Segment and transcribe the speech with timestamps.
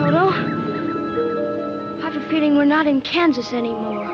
[0.00, 0.30] Toto.
[2.00, 4.06] I have a feeling we're not in Kansas anymore.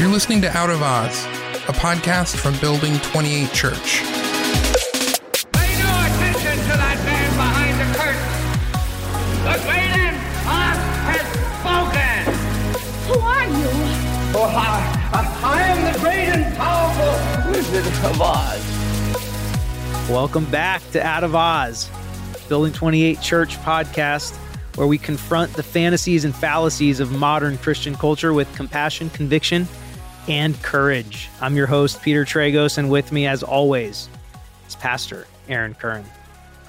[0.00, 1.26] You're listening to Out of Oz,
[1.68, 4.00] a podcast from Building 28 Church.
[5.52, 8.24] Pay no attention to that man behind the curtain.
[9.44, 10.16] The great
[10.48, 10.80] Oz
[11.12, 11.26] has
[11.60, 12.24] spoken.
[13.04, 13.68] Who are you?
[14.34, 14.80] Oh, I,
[15.12, 15.14] I,
[15.44, 17.12] I am the great and powerful
[17.52, 18.64] Wizard of Oz.
[20.08, 21.90] Welcome back to Out of Oz,
[22.48, 24.34] Building 28 Church podcast,
[24.76, 29.66] where we confront the fantasies and fallacies of modern Christian culture with compassion, conviction,
[30.28, 31.28] and courage.
[31.40, 34.08] I'm your host, Peter Tragos, and with me, as always,
[34.66, 36.04] is Pastor Aaron Curran.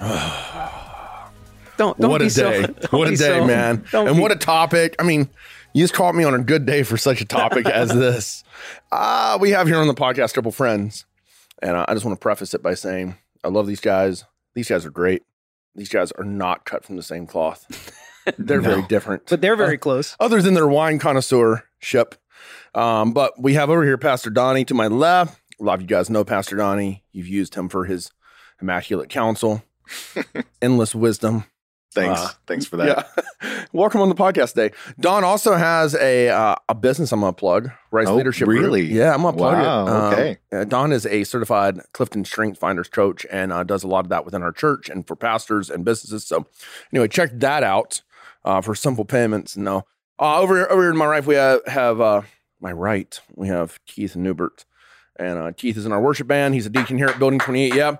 [1.76, 2.60] don't, don't what be a so- day.
[2.62, 3.84] don't what a day, so- man.
[3.92, 4.96] And be- what a topic.
[4.98, 5.28] I mean,
[5.72, 8.44] you just caught me on a good day for such a topic as this.
[8.92, 11.04] Uh, we have here on the podcast Triple Friends.
[11.62, 14.24] And I just want to preface it by saying I love these guys.
[14.54, 15.22] These guys are great.
[15.74, 17.66] These guys are not cut from the same cloth.
[18.38, 19.26] They're very different.
[19.28, 20.14] but they're very Uh, close.
[20.20, 22.14] other than their wine connoisseurship.
[22.74, 25.40] Um, but we have over here Pastor Donnie to my left.
[25.60, 27.02] A lot of you guys know Pastor Donnie.
[27.12, 28.10] You've used him for his
[28.60, 29.62] immaculate counsel,
[30.62, 31.44] endless wisdom.
[31.92, 32.20] Thanks.
[32.20, 33.08] Uh, Thanks for that.
[33.42, 33.64] Yeah.
[33.72, 34.70] Welcome on the podcast day.
[35.00, 37.70] Don also has a uh, a business I'm gonna plug.
[37.90, 38.60] Rice Oh, Leadership Group.
[38.62, 38.82] really?
[38.84, 39.90] Yeah, I'm gonna plug Wow, it.
[39.90, 40.38] Um, okay.
[40.52, 44.08] uh, Don is a certified Clifton Strength Finders coach and uh, does a lot of
[44.10, 46.24] that within our church and for pastors and businesses.
[46.26, 46.46] So
[46.92, 48.02] anyway, check that out
[48.44, 49.56] uh, for simple payments.
[49.56, 49.84] No,
[50.20, 52.22] uh, over here, over here to my right we have, have uh,
[52.60, 54.64] my right we have Keith Newbert.
[55.16, 56.54] And uh, Keith is in our worship band.
[56.54, 57.74] He's a deacon here at Building 28.
[57.74, 57.96] Yeah.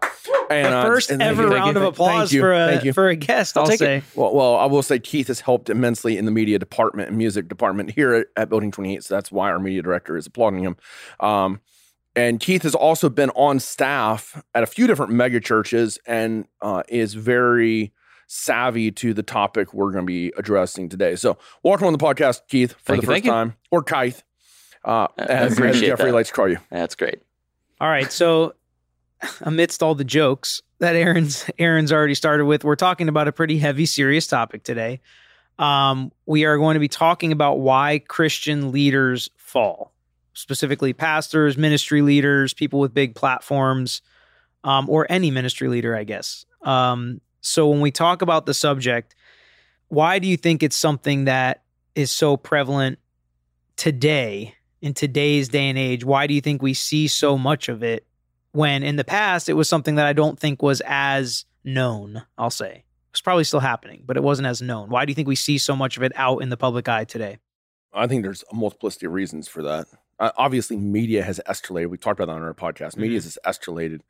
[0.51, 3.15] And The uh, first and ever you, round you, of applause for a for a
[3.15, 3.57] guest.
[3.57, 3.97] I'll, take say.
[3.99, 4.05] it.
[4.17, 7.49] Well, well, I will say Keith has helped immensely in the media department and music
[7.49, 9.05] department here at, at Building 28.
[9.05, 10.77] So that's why our media director is applauding him.
[11.21, 11.61] Um,
[12.17, 16.83] and Keith has also been on staff at a few different mega churches and uh,
[16.89, 17.93] is very
[18.27, 21.15] savvy to the topic we're going to be addressing today.
[21.15, 23.31] So, welcome on the podcast, Keith, for Thank the you, first thank you.
[23.31, 24.25] time, or Keith,
[24.85, 26.13] uh, I as, as Jeffrey that.
[26.13, 26.59] likes to call you.
[26.71, 27.21] That's great.
[27.81, 28.55] All right, so
[29.43, 33.59] amidst all the jokes that Aaron's Aaron's already started with, we're talking about a pretty
[33.59, 35.01] heavy, serious topic today.
[35.59, 39.93] Um, we are going to be talking about why Christian leaders fall,
[40.33, 44.01] specifically pastors, ministry leaders, people with big platforms,
[44.65, 46.47] um, or any ministry leader, I guess.
[46.63, 49.15] Um, so when we talk about the subject,
[49.89, 51.63] why do you think it's something that
[51.95, 52.99] is so prevalent
[53.77, 56.05] today in today's day and age?
[56.05, 58.07] Why do you think we see so much of it
[58.53, 62.23] when in the past it was something that I don't think was as known?
[62.39, 64.89] I'll say it's probably still happening, but it wasn't as known.
[64.89, 67.05] Why do you think we see so much of it out in the public eye
[67.05, 67.39] today?
[67.93, 69.87] I think there's a multiplicity of reasons for that.
[70.19, 71.89] Uh, obviously, media has escalated.
[71.89, 72.97] We talked about that on our podcast.
[72.97, 74.01] Media has escalated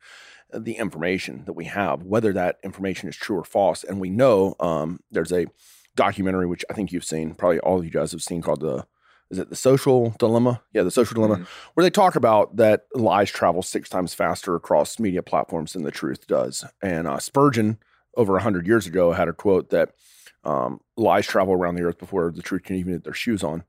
[0.53, 3.83] uh, the information that we have, whether that information is true or false.
[3.83, 5.47] And we know um, there's a
[5.95, 8.85] documentary which I think you've seen, probably all of you guys have seen, called the
[9.31, 10.61] is it the social dilemma?
[10.73, 14.99] Yeah, the social dilemma, where they talk about that lies travel six times faster across
[14.99, 16.65] media platforms than the truth does.
[16.81, 17.77] And uh, Spurgeon,
[18.15, 19.91] over hundred years ago, had a quote that
[20.43, 23.63] um, lies travel around the earth before the truth can even get their shoes on.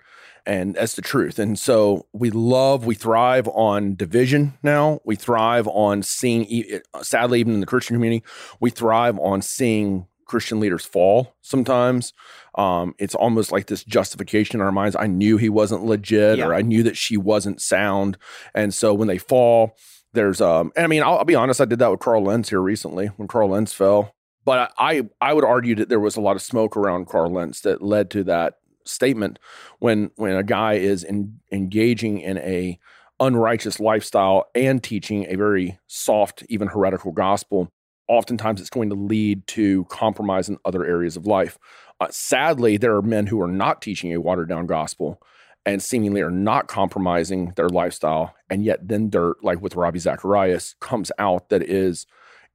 [0.44, 1.38] And that's the truth.
[1.38, 5.00] And so we love, we thrive on division now.
[5.04, 8.24] We thrive on seeing, sadly, even in the Christian community,
[8.58, 12.14] we thrive on seeing Christian leaders fall sometimes.
[12.54, 14.96] Um, it's almost like this justification in our minds.
[14.98, 18.16] I knew he wasn't legit, or I knew that she wasn't sound.
[18.54, 19.76] And so when they fall,
[20.14, 22.48] there's um, and I mean, I'll, I'll be honest, I did that with Carl Lentz
[22.48, 24.14] here recently when Carl Lentz fell.
[24.46, 27.60] But I I would argue that there was a lot of smoke around Carl Lentz
[27.60, 28.54] that led to that
[28.86, 29.38] statement
[29.80, 32.78] when when a guy is in, engaging in a
[33.20, 37.70] unrighteous lifestyle and teaching a very soft, even heretical gospel.
[38.08, 41.58] Oftentimes, it's going to lead to compromise in other areas of life.
[42.00, 45.22] Uh, sadly, there are men who are not teaching a watered down gospel
[45.64, 50.74] and seemingly are not compromising their lifestyle, and yet then they're like with Ravi Zacharias
[50.80, 52.06] comes out that is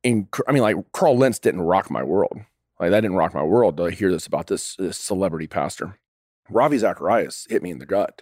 [0.03, 2.39] in I mean, like Carl Lentz didn't rock my world.
[2.79, 5.97] Like that didn't rock my world to hear this about this, this celebrity pastor.
[6.49, 8.21] Ravi Zacharias hit me in the gut.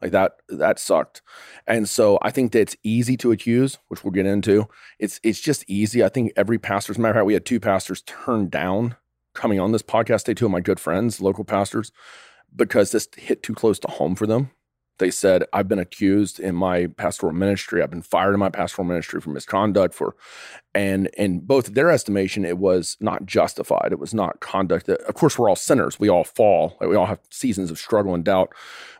[0.00, 1.22] Like that, that sucked.
[1.66, 4.68] And so I think that it's easy to accuse, which we'll get into.
[4.98, 6.04] It's it's just easy.
[6.04, 8.96] I think every pastor, as a matter of fact, we had two pastors turned down
[9.34, 10.24] coming on this podcast.
[10.24, 11.90] They two of my good friends, local pastors,
[12.54, 14.50] because this hit too close to home for them
[14.98, 17.82] They said, I've been accused in my pastoral ministry.
[17.82, 20.16] I've been fired in my pastoral ministry for misconduct for
[20.74, 23.90] and in both their estimation, it was not justified.
[23.90, 25.98] It was not conduct that of course we're all sinners.
[25.98, 26.76] We all fall.
[26.80, 28.52] we all have seasons of struggle and doubt,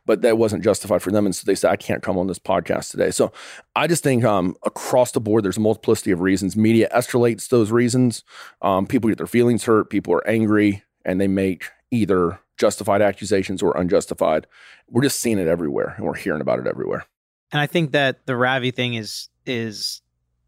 [0.07, 1.27] but that wasn't justified for them.
[1.27, 3.11] And so they said, I can't come on this podcast today.
[3.11, 3.33] So
[3.77, 6.57] I just think um, across the board, there's a multiplicity of reasons.
[6.57, 8.25] Media escalates those reasons.
[8.63, 13.63] Um, people get their feelings hurt, people are angry, and they make either justified accusations
[13.63, 14.47] or unjustified.
[14.89, 17.07] We're just seeing it everywhere and we're hearing about it everywhere.
[17.53, 20.03] And I think that the Ravi thing is is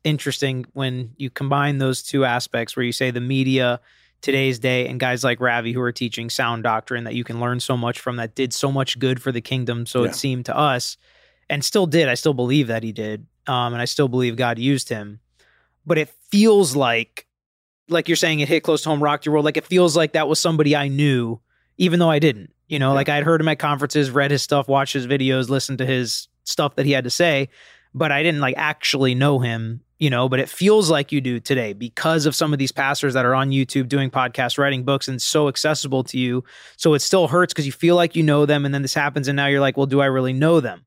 [0.04, 3.80] interesting when you combine those two aspects where you say the media
[4.22, 7.60] today's day and guys like Ravi who are teaching sound doctrine that you can learn
[7.60, 10.10] so much from that did so much good for the kingdom so Yeah.
[10.10, 10.96] it seemed to us
[11.48, 14.58] and still did I still believe that he did um and I still believe God
[14.58, 15.20] used him
[15.86, 17.26] but it feels like
[17.88, 20.12] like you're saying it hit close to home rocked your world like it feels like
[20.12, 21.40] that was somebody I knew
[21.80, 24.68] even though I didn't you know like I'd heard him at conferences read his stuff
[24.68, 27.48] watched his videos listened to his stuff that he had to say
[27.94, 31.40] but I didn't like actually know him, you know, but it feels like you do
[31.40, 35.08] today because of some of these pastors that are on YouTube doing podcasts, writing books,
[35.08, 36.44] and so accessible to you.
[36.76, 39.28] So it still hurts because you feel like you know them, and then this happens,
[39.28, 40.84] and now you're like, well, do I really know them?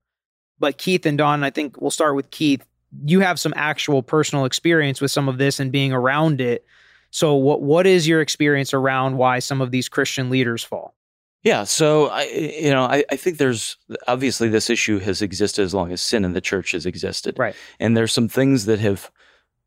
[0.59, 2.65] But Keith and Don, I think we'll start with Keith.
[3.05, 6.65] You have some actual personal experience with some of this and being around it.
[7.13, 10.95] So what what is your experience around why some of these Christian leaders fall?
[11.43, 13.77] Yeah, so I, you know, I, I think there's
[14.07, 17.55] obviously this issue has existed as long as sin in the church has existed, Right.
[17.79, 19.11] And there's some things that have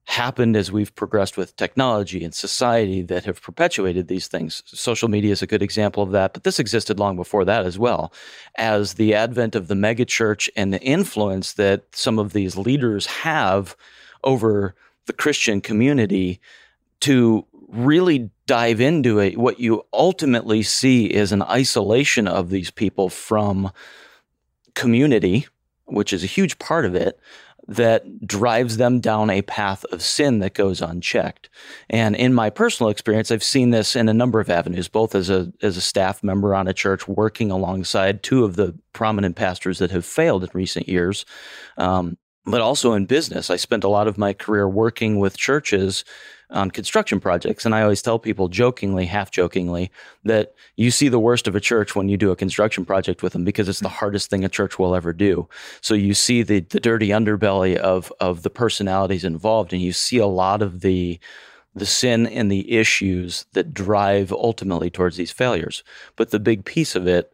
[0.07, 4.63] happened as we've progressed with technology and society that have perpetuated these things.
[4.67, 7.79] Social media is a good example of that, but this existed long before that as
[7.79, 8.13] well.
[8.57, 13.77] As the advent of the megachurch and the influence that some of these leaders have
[14.25, 14.75] over
[15.07, 16.41] the Christian community
[17.01, 23.09] to really dive into it, what you ultimately see is an isolation of these people
[23.09, 23.71] from
[24.75, 25.47] community,
[25.87, 27.19] which is a huge part of it,
[27.69, 31.49] that drives them down a path of sin that goes unchecked.
[31.91, 35.29] And in my personal experience, I've seen this in a number of avenues, both as
[35.31, 39.79] a as a staff member on a church working alongside two of the prominent pastors
[39.79, 41.25] that have failed in recent years.
[41.77, 42.17] Um,
[42.47, 43.51] but also in business.
[43.51, 46.05] I spent a lot of my career working with churches
[46.51, 47.67] on construction projects.
[47.67, 49.91] And I always tell people jokingly, half jokingly,
[50.25, 53.33] that you see the worst of a church when you do a construction project with
[53.33, 53.93] them because it's the mm.
[53.93, 55.49] hardest thing a church will ever do.
[55.81, 60.19] So you see the, the dirty underbelly of, of the personalities involved, and you see
[60.19, 61.19] a lot of the
[61.75, 65.85] the sin and the issues that drive ultimately towards these failures.
[66.17, 67.31] But the big piece of it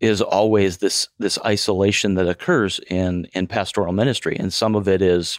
[0.00, 5.02] is always this this isolation that occurs in in pastoral ministry and some of it
[5.02, 5.38] is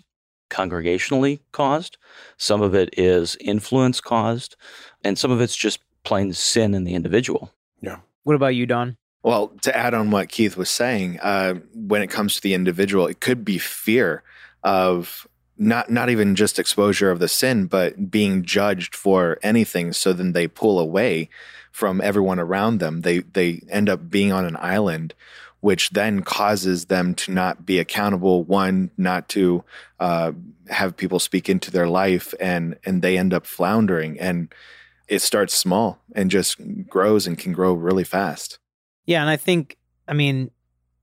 [0.50, 1.98] congregationally caused
[2.38, 4.56] some of it is influence caused
[5.04, 7.52] and some of it's just plain sin in the individual
[7.82, 8.00] Yeah.
[8.24, 8.98] What about you, Don?
[9.24, 13.08] Well, to add on what Keith was saying, uh, when it comes to the individual,
[13.08, 14.24] it could be fear
[14.64, 15.28] of
[15.58, 19.92] not not even just exposure of the sin, but being judged for anything.
[19.92, 21.30] So then they pull away
[21.80, 23.02] from everyone around them.
[23.02, 25.14] They they end up being on an island,
[25.62, 28.44] which then causes them to not be accountable.
[28.44, 29.64] One, not to
[29.98, 30.34] uh,
[30.68, 34.20] have people speak into their life, and and they end up floundering.
[34.20, 34.54] And
[35.08, 36.58] it starts small and just
[36.90, 38.60] grows and can grow really fast.
[39.06, 40.52] Yeah, and I think, I mean,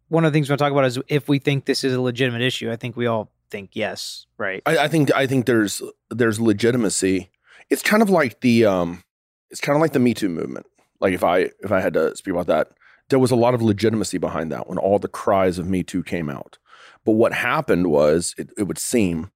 [0.08, 1.94] one of the things we want to talk about is if we think this is
[1.94, 2.70] a legitimate issue.
[2.70, 4.62] I think we all think yes, right?
[4.66, 5.80] I, I think I think there's
[6.10, 7.30] there's legitimacy.
[7.70, 9.02] It's kind of like the um,
[9.50, 10.66] it's kind of like the Me Too movement.
[11.00, 12.72] Like if I if I had to speak about that,
[13.08, 16.02] there was a lot of legitimacy behind that when all the cries of Me Too
[16.02, 16.58] came out.
[17.04, 19.30] But what happened was, it, it would seem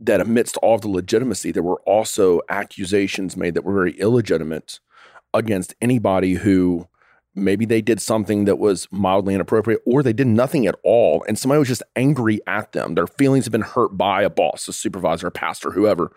[0.00, 4.78] that amidst all of the legitimacy, there were also accusations made that were very illegitimate
[5.34, 6.86] against anybody who
[7.34, 11.38] maybe they did something that was mildly inappropriate or they did nothing at all and
[11.38, 14.72] somebody was just angry at them their feelings have been hurt by a boss a
[14.72, 16.10] supervisor a pastor whoever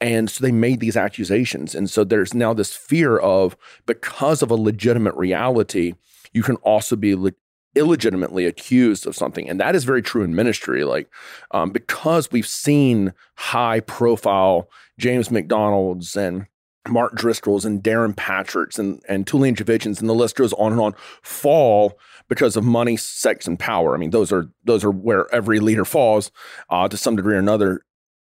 [0.00, 4.50] and so they made these accusations and so there's now this fear of because of
[4.50, 5.94] a legitimate reality
[6.32, 7.32] you can also be le-
[7.74, 11.08] illegitimately accused of something and that is very true in ministry like
[11.50, 16.46] um, because we've seen high profile James MacDonald's and
[16.88, 20.80] Mark Driscoll's and Darrin Patrick's and, and Tullian Tchividjians and the list goes on and
[20.80, 21.98] on fall
[22.28, 23.94] because of money, sex, and power.
[23.94, 26.30] I mean, those are those are where every leader falls
[26.70, 27.82] uh, to some degree or another.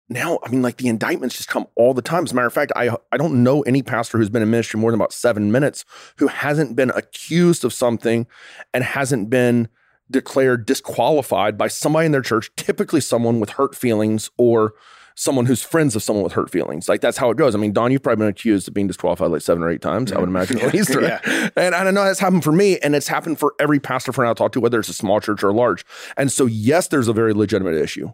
[0.08, 2.24] Now, I mean, like the indictments just come all the time.
[2.24, 4.78] As a matter of fact, I I don't know any pastor who's been in ministry
[4.78, 5.84] more than about seven minutes
[6.18, 8.26] who hasn't been accused of something
[8.72, 9.68] and hasn't been
[10.10, 14.74] declared disqualified by somebody in their church, typically someone with hurt feelings or
[15.16, 16.88] someone who's friends of someone with hurt feelings.
[16.88, 17.54] Like that's how it goes.
[17.54, 20.12] I mean, Don, you've probably been accused of being disqualified like seven or eight times.
[20.12, 20.36] I would mm-hmm.
[20.36, 20.94] imagine at least.
[20.94, 21.50] Yeah.
[21.56, 24.30] And I don't know that's happened for me, and it's happened for every pastor friend
[24.30, 25.84] I talk to, whether it's a small church or large.
[26.16, 28.12] And so, yes, there's a very legitimate issue,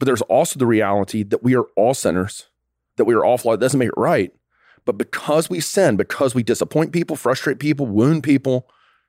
[0.00, 2.48] but there's also the reality that we are all sinners,
[2.96, 3.58] that we are all flawed.
[3.58, 4.32] It doesn't make it right,
[4.86, 8.68] but because we sin, because we disappoint people, frustrate people, wound people,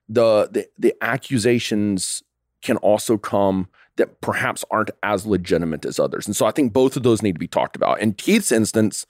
[0.09, 2.21] the the, the accusations
[2.61, 6.27] can also come that perhaps aren't as legitimate as others.
[6.27, 8.01] And so I think both of those need to be talked about.
[8.01, 9.05] In Keith's instance,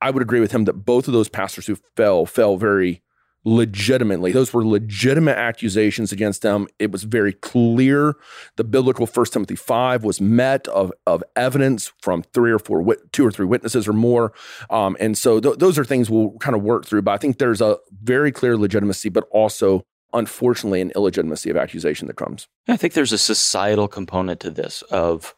[0.00, 3.02] I would agree with him that both of those pastors who fell fell very
[3.44, 4.32] legitimately.
[4.32, 6.68] Those were legitimate accusations against them.
[6.78, 8.14] It was very clear.
[8.56, 13.26] The biblical First Timothy 5 was met of, of evidence from three or four, two
[13.26, 14.32] or three witnesses or more.
[14.70, 17.02] Um, and so th- those are things we'll kind of work through.
[17.02, 19.82] But I think there's a very clear legitimacy, but also
[20.12, 22.46] unfortunately an illegitimacy of accusation that comes.
[22.68, 25.34] I think there's a societal component to this of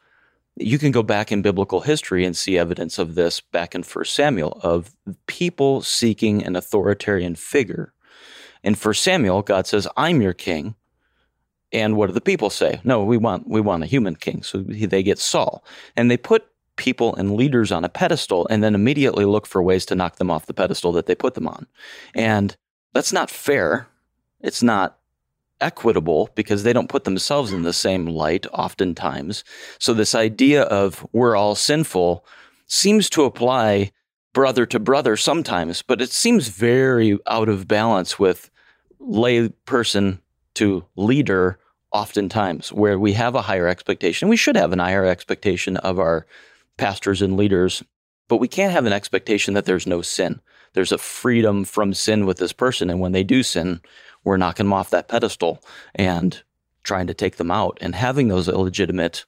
[0.57, 4.05] you can go back in biblical history and see evidence of this back in 1
[4.05, 4.95] Samuel of
[5.27, 7.93] people seeking an authoritarian figure.
[8.63, 10.75] In 1 Samuel, God says, "I'm your king."
[11.73, 12.81] And what do the people say?
[12.85, 14.43] No, we want we want a human king.
[14.43, 15.65] So they get Saul.
[15.97, 16.47] And they put
[16.77, 20.31] people and leaders on a pedestal and then immediately look for ways to knock them
[20.31, 21.67] off the pedestal that they put them on.
[22.15, 22.57] And
[22.93, 23.89] that's not fair.
[24.41, 24.99] It's not
[25.65, 29.43] equitable because they don't put themselves in the same light oftentimes.
[29.79, 32.25] So, this idea of we're all sinful
[32.67, 33.91] seems to apply
[34.35, 38.51] brother to brother sometimes, but it seems very out of balance with
[39.01, 40.21] lay person
[40.55, 41.59] to leader
[41.93, 44.29] oftentimes, where we have a higher expectation.
[44.29, 46.27] We should have an higher expectation of our
[46.77, 47.83] pastors and leaders,
[48.29, 50.41] but we can't have an expectation that there's no sin.
[50.75, 52.91] There's a freedom from sin with this person.
[52.91, 53.81] And when they do sin,
[54.25, 55.63] we're knocking them off that pedestal
[55.95, 56.43] and
[56.83, 59.25] trying to take them out and having those illegitimate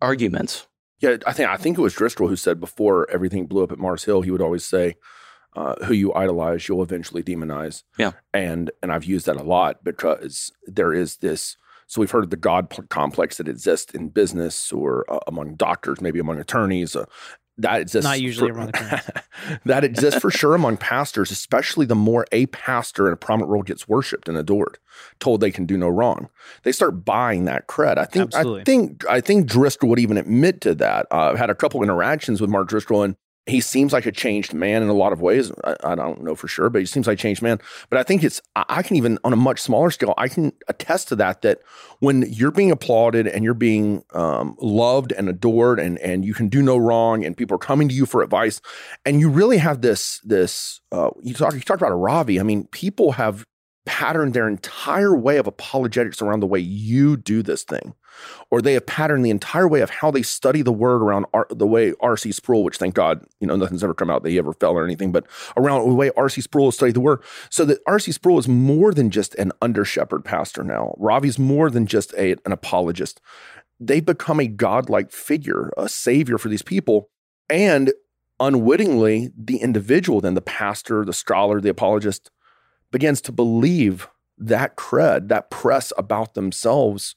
[0.00, 0.66] arguments.
[1.00, 3.78] Yeah, I think I think it was Driscoll who said before everything blew up at
[3.78, 4.96] Mars Hill, he would always say,
[5.54, 9.84] uh, "Who you idolize, you'll eventually demonize." Yeah, and and I've used that a lot
[9.84, 11.56] because there is this.
[11.86, 16.00] So we've heard of the God complex that exists in business or uh, among doctors,
[16.00, 17.04] maybe among attorneys, uh,
[17.58, 19.22] that exists Not usually for, around the
[19.64, 23.62] that exists for sure among pastors, especially the more a pastor in a prominent role
[23.62, 24.78] gets worshipped and adored,
[25.20, 26.28] told they can do no wrong.
[26.64, 27.98] They start buying that cred.
[27.98, 28.60] I think Absolutely.
[28.60, 31.06] I think I think Driscoll would even admit to that.
[31.10, 34.52] Uh, I've had a couple interactions with Mark Driscoll and he seems like a changed
[34.52, 35.52] man in a lot of ways.
[35.64, 37.60] I, I, don't know for sure, but he seems like a changed man.
[37.88, 41.08] But I think it's, I can even, on a much smaller scale, I can attest
[41.08, 41.60] to that, that
[42.00, 46.48] when you're being applauded and you're being um, loved and adored and, and you can
[46.48, 48.60] do no wrong and people are coming to you for advice
[49.04, 52.40] and you really have this, this, uh, you talk, you talked about a Ravi.
[52.40, 53.46] I mean, people have
[53.84, 57.94] patterned their entire way of apologetics around the way you do this thing
[58.50, 61.46] or they have patterned the entire way of how they study the word around R,
[61.50, 62.32] the way R.C.
[62.32, 64.84] Sproul, which thank God, you know, nothing's ever come out that he ever fell or
[64.84, 66.40] anything, but around the way R.C.
[66.40, 67.22] Sproul studied the word.
[67.50, 68.12] So that R.C.
[68.12, 70.94] Sproul is more than just an under shepherd pastor now.
[70.98, 73.20] Ravi's more than just a, an apologist.
[73.78, 77.10] They become a godlike figure, a savior for these people.
[77.50, 77.92] And
[78.40, 82.30] unwittingly, the individual, then the pastor, the scholar, the apologist,
[82.90, 84.08] begins to believe
[84.38, 87.16] that cred, that press about themselves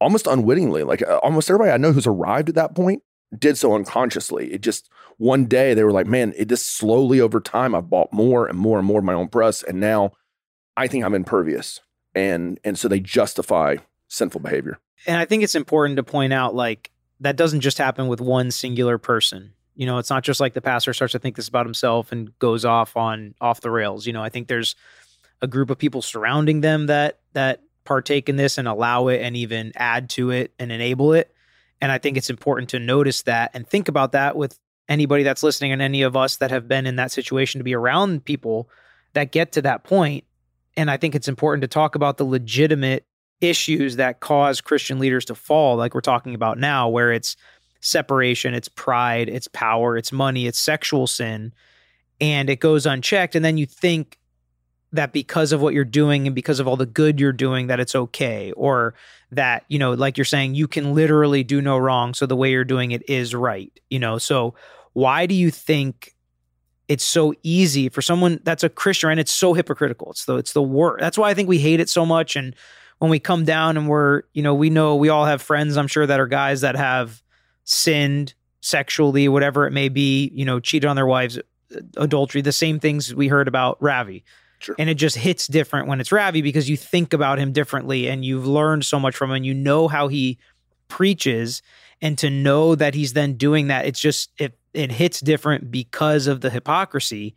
[0.00, 0.82] almost unwittingly.
[0.82, 3.02] Like uh, almost everybody I know who's arrived at that point
[3.38, 4.52] did so unconsciously.
[4.52, 4.88] It just
[5.18, 8.58] one day they were like, man, it just slowly over time I've bought more and
[8.58, 10.12] more and more of my own press, and now
[10.76, 11.80] I think I'm impervious,
[12.14, 13.76] and and so they justify
[14.08, 14.78] sinful behavior.
[15.06, 16.90] And I think it's important to point out like
[17.20, 19.52] that doesn't just happen with one singular person.
[19.74, 22.36] You know, it's not just like the pastor starts to think this about himself and
[22.38, 24.06] goes off on off the rails.
[24.06, 24.74] You know, I think there's
[25.40, 29.36] a group of people surrounding them that that partake in this and allow it and
[29.36, 31.32] even add to it and enable it.
[31.80, 34.58] And I think it's important to notice that and think about that with
[34.88, 37.74] anybody that's listening and any of us that have been in that situation to be
[37.74, 38.68] around people
[39.14, 40.24] that get to that point.
[40.76, 43.04] And I think it's important to talk about the legitimate
[43.40, 47.36] issues that cause Christian leaders to fall, like we're talking about now, where it's
[47.80, 51.52] separation, it's pride, it's power, it's money, it's sexual sin,
[52.20, 53.34] and it goes unchecked.
[53.34, 54.18] And then you think
[54.92, 57.78] that because of what you're doing and because of all the good you're doing that
[57.78, 58.94] it's okay or
[59.30, 62.50] that you know like you're saying you can literally do no wrong so the way
[62.50, 64.18] you're doing it is right you know?
[64.18, 64.54] So
[64.92, 66.14] why do you think
[66.88, 70.10] it's so easy for someone that's a christian and it's so hypocritical.
[70.10, 72.36] It's the it's the worst that's why i think we hate it so much.
[72.36, 72.56] And
[73.00, 75.88] when we come down and we're you know we know we all have friends i'm
[75.88, 77.22] sure that are guys that have
[77.64, 81.38] sinned sexually whatever it may be you know cheated on their wives
[81.96, 84.22] adultery the same things we heard about ravi
[84.60, 84.76] Sure.
[84.78, 88.24] and it just hits different when it's Ravi because you think about him differently and
[88.24, 90.38] you've learned so much from him and you know how he
[90.88, 91.62] preaches
[92.02, 96.26] and to know that he's then doing that it's just it it hits different because
[96.26, 97.34] of the hypocrisy.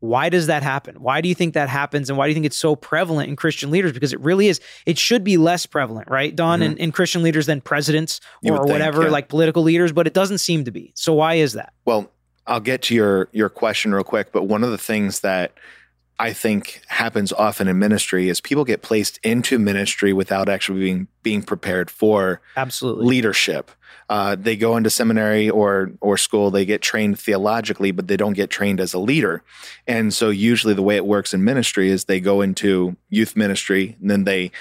[0.00, 0.96] Why does that happen?
[0.96, 2.10] Why do you think that happens?
[2.10, 3.92] And why do you think it's so prevalent in Christian leaders?
[3.92, 7.46] Because it really is, it should be less prevalent, right, Don, in, in Christian leaders
[7.46, 8.48] than presidents Mm-hmm.
[8.48, 9.08] Or would think, whatever, yeah.
[9.08, 10.92] like political leaders, but it doesn't seem to be.
[10.94, 11.72] So why is that?
[11.84, 12.10] Well,
[12.46, 15.52] I'll get to your your question real quick, but one of the things that
[16.18, 21.08] I think happens often in ministry is people get placed into ministry without actually being
[21.22, 23.06] being prepared for Absolutely.
[23.06, 23.70] leadership.
[24.08, 28.32] Uh, they go into seminary or or school, they get trained theologically, but they don't
[28.32, 29.42] get trained as a leader.
[29.86, 33.96] And so usually the way it works in ministry is they go into youth ministry
[34.00, 34.52] and then they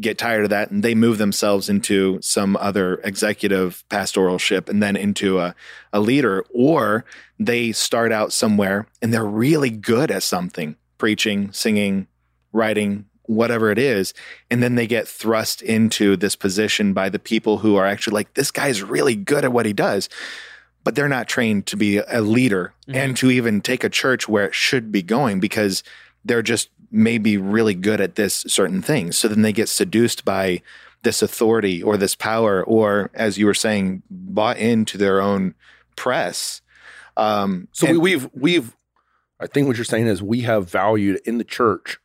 [0.00, 4.96] get tired of that and they move themselves into some other executive pastoralship and then
[4.96, 5.54] into a,
[5.92, 7.04] a leader or
[7.38, 12.06] they start out somewhere and they're really good at something preaching singing
[12.52, 14.12] writing whatever it is
[14.50, 18.34] and then they get thrust into this position by the people who are actually like
[18.34, 20.08] this guy's really good at what he does
[20.84, 24.44] but they're not trained to be a leader and to even take a church where
[24.44, 25.82] it should be going because
[26.26, 29.10] they're just maybe really good at this certain thing.
[29.10, 30.60] So then they get seduced by
[31.02, 35.54] this authority or this power or as you were saying bought into their own
[35.96, 36.60] press.
[37.16, 38.76] Um So and- we, we've we've
[39.44, 41.98] I think what you're saying is we have valued in the church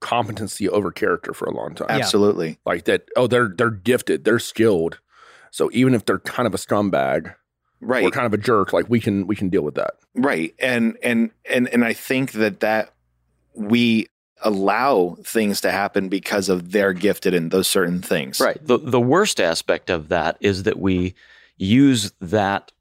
[0.00, 1.86] competency over character for a long time.
[1.90, 3.08] absolutely Like that.
[3.16, 4.24] Oh, they're they're gifted.
[4.24, 4.98] They're skilled.
[5.50, 7.34] So even if they're kind of a scumbag
[7.80, 9.94] right or kind of a jerk, like we can we can deal with that.
[10.14, 12.92] right and and and and i think that that
[13.54, 14.06] we
[14.42, 18.58] allow things to happen because of they're gifted in those certain things Right.
[18.66, 21.14] The the worst aspect of that is that we
[21.56, 22.72] use that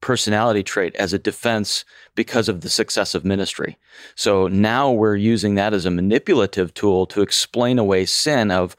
[0.00, 3.76] personality trait as a defense because of the success of ministry.
[4.14, 8.76] So now we're using that as a manipulative tool to explain away sin of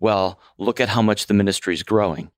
[0.00, 2.30] well, look at how much the ministry is growing.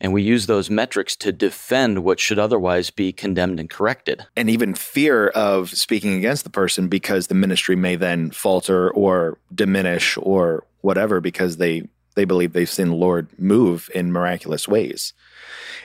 [0.00, 4.26] And we use those metrics to defend what should otherwise be condemned and corrected.
[4.36, 9.38] and even fear of speaking against the person because the ministry may then falter or
[9.54, 15.12] diminish or whatever because they they believe they've seen the lord move in miraculous ways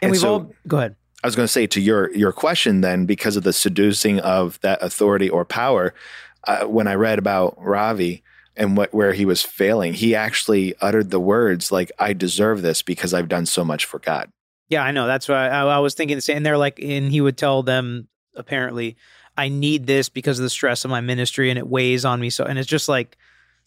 [0.02, 0.96] and, we've so- all, go ahead.
[1.26, 4.60] I was going to say to your your question then, because of the seducing of
[4.62, 5.96] that authority or power,
[6.44, 8.22] uh, when I read about Ravi
[8.56, 12.84] and what where he was failing, he actually uttered the words like, "I deserve this
[12.84, 14.30] because I've done so much for God."
[14.70, 15.08] Yeah, I know.
[15.08, 16.38] That's why I, I was thinking the same.
[16.38, 18.96] And they're like, and he would tell them apparently,
[19.36, 22.30] I need this because of the stress of my ministry, and it weighs on me.
[22.30, 23.18] So, and it's just like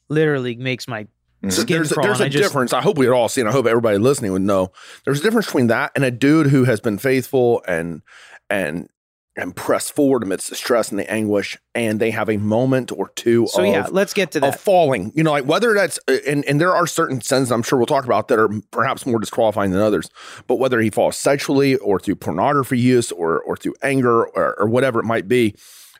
[0.08, 1.08] literally makes my
[1.44, 1.52] Mhm.
[1.52, 2.06] skin there's crawl.
[2.06, 2.72] there's and a I just- difference.
[2.72, 3.46] I hope we would all seen.
[3.46, 4.72] I hope everybody listening would know.
[5.04, 8.02] There's a difference between that and a dude who has been faithful and
[8.50, 8.88] and
[9.36, 13.10] and pressed forward amidst the stress and the anguish, and they have a moment or
[13.14, 14.58] two So of, yeah, let's get to of that.
[14.58, 15.12] falling.
[15.14, 18.04] You know, like whether that's and and there are certain sins I'm sure we'll talk
[18.04, 20.10] about that are perhaps more disqualifying than others.
[20.48, 24.68] But whether he falls sexually or through pornography use or or through anger or, or
[24.68, 25.54] whatever it might be,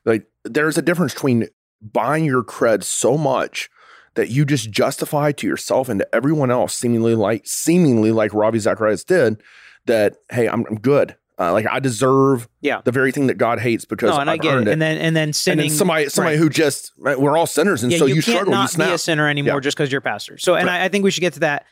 [0.05, 1.47] like there's a difference between
[1.81, 3.71] buying your cred so much
[4.19, 8.59] that you just justify to yourself and to everyone else, seemingly like seemingly like Ravi
[8.59, 9.41] Zacharias did,
[9.87, 11.17] that hey, I'm, I'm good.
[11.41, 12.81] Uh, like I deserve Yeah.
[12.85, 14.71] the very thing that God hates because No, and I've I get earned it.
[14.71, 14.73] it.
[14.73, 15.69] And then and then And sinning.
[15.69, 16.43] then somebody somebody right.
[16.43, 18.77] who just right, we're all sinners, and yeah, so you, you, can't struggle, you not
[18.77, 19.61] be a sinner anymore Yeah.
[19.61, 20.37] just because you're a pastor.
[20.37, 21.65] So, and I, I think we should get to that.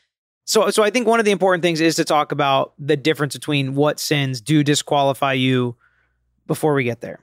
[0.45, 3.35] So, so I think one of the important things is to talk about the difference
[3.35, 5.75] between what sins do disqualify you
[6.47, 7.19] before we get there.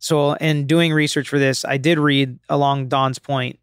[0.00, 3.60] So, in doing research for this, I did read along Don's point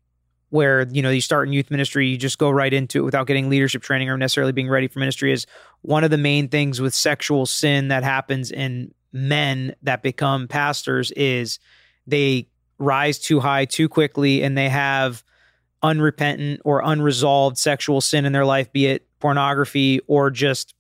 [0.52, 3.26] where you know you start in youth ministry, you just go right into it without
[3.26, 5.34] getting leadership training or necessarily being ready for ministry.
[5.34, 5.48] Is
[5.82, 11.12] one of the main things with sexual sin that happens in men that become pastors
[11.12, 11.60] is
[12.06, 15.24] they rise too high too quickly and they have
[15.84, 20.76] unrepentant or unresolved sexual sin in their life, be it pornography or just,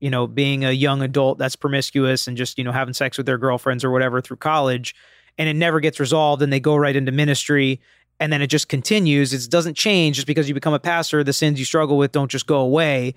[0.00, 3.26] you know, being a young adult that's promiscuous and just, you know, having sex with
[3.26, 4.94] their girlfriends or whatever through college.
[5.38, 7.80] And it never gets resolved and they go right into ministry
[8.20, 9.32] and then it just continues.
[9.32, 11.22] It doesn't change just because you become a pastor.
[11.22, 13.14] The sins you struggle with don't just go away,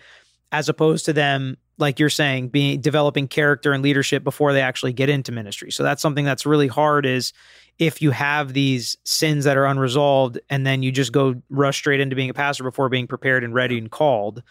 [0.52, 4.94] as opposed to them, like you're saying, being developing character and leadership before they actually
[4.94, 5.72] get into ministry.
[5.72, 7.34] So that's something that's really hard is
[7.78, 12.02] if you have these sins that are unresolved and then you just go rush straight
[12.02, 14.44] into being a pastor before being prepared and ready and called.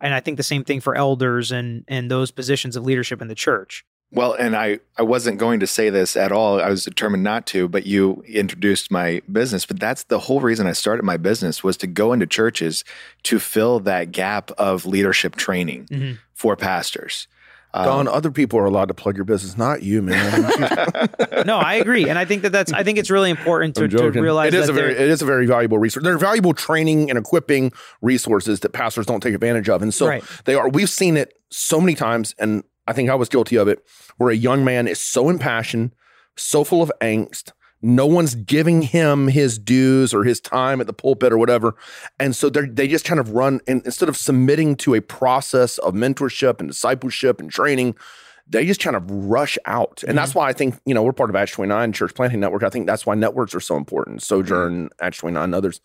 [0.00, 3.28] And I think the same thing for elders and and those positions of leadership in
[3.28, 3.84] the church.
[4.14, 6.60] Well, and I, I wasn't going to say this at all.
[6.60, 9.64] I was determined not to, but you introduced my business.
[9.64, 12.84] But that's the whole reason I started my business was to go into churches
[13.24, 16.18] to fill that gap of leadership training Mhm.
[16.34, 17.26] for pastors.
[17.74, 20.50] Um, Don, other people are allowed to plug your business, not you, man.
[21.46, 24.10] No, I agree, and I think that that's I think it's really important to, to
[24.10, 26.04] realize it is that a very it is a very valuable resource.
[26.04, 27.72] They're valuable training and equipping
[28.02, 30.22] resources that pastors don't take advantage of, and so Right.
[30.44, 30.68] they are.
[30.68, 33.84] We've seen it so many times, and I think I was guilty of it,
[34.16, 35.92] where a young man is so impassioned,
[36.36, 37.52] so full of angst.
[37.84, 41.74] No one's giving him his dues or his time at the pulpit or whatever.
[42.20, 45.94] And so they just kind of run, and instead of submitting to a process of
[45.94, 47.96] mentorship and discipleship and training,
[48.46, 50.02] they just kind of rush out.
[50.06, 50.40] And that's mm-hmm.
[50.40, 52.62] why I think, you know, we're part of Acts 29 Church Planting Network.
[52.62, 54.22] I think that's why networks are so important.
[54.22, 55.04] Sojourn, mm-hmm.
[55.04, 55.80] Acts 29, and others,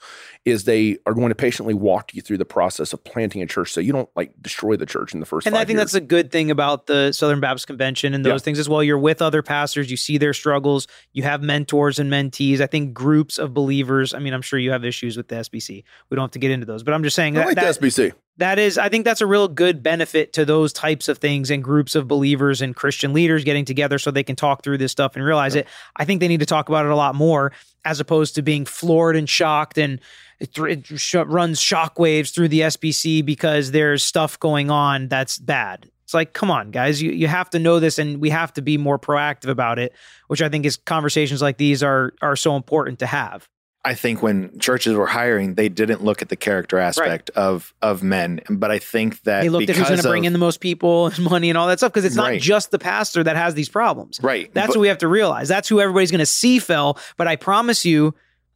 [0.46, 3.72] is they are going to patiently walk you through the process of planting a church
[3.72, 5.92] so you don't like destroy the church in the first And I think years.
[5.92, 8.46] that's a good thing about the Southern Baptist Convention and those Yeah.
[8.46, 8.84] things as well.
[8.84, 12.60] You're with other pastors, you see their struggles, you have mentors and mentees.
[12.60, 14.14] I think groups of believers.
[14.14, 15.84] I mean, I'm sure you have issues with the SBC.
[16.10, 17.80] We don't have to get into those, but I'm just saying I that, like that,
[17.80, 18.14] the SBC.
[18.38, 21.64] That is, I think that's a real good benefit to those types of things and
[21.64, 25.16] groups of believers and Christian leaders getting together so they can talk through this stuff
[25.16, 25.68] and realize it.
[25.96, 27.52] I think they need to talk about it a lot more
[27.84, 30.00] as opposed to being floored and shocked and
[30.40, 35.90] it, it sh- runs shockwaves through the SBC because there's stuff going on that's bad.
[36.04, 38.62] It's like, come on, guys, you, you have to know this and we have to
[38.62, 39.94] be more proactive about it,
[40.28, 43.50] which I think is conversations like these are are so important to have.
[43.86, 48.04] I think when churches were hiring, they didn't look at the character aspect of of
[48.04, 48.42] men.
[48.50, 51.08] But I think that They looked at who's going to bring in the most people
[51.16, 52.42] and money and all that stuff because it's not Right.
[52.42, 54.20] just the pastor that has these problems.
[54.22, 54.54] right.
[54.54, 55.48] That's but- what we have to realize.
[55.48, 56.98] That's who everybody's going to see, fell.
[57.16, 58.14] But I promise you,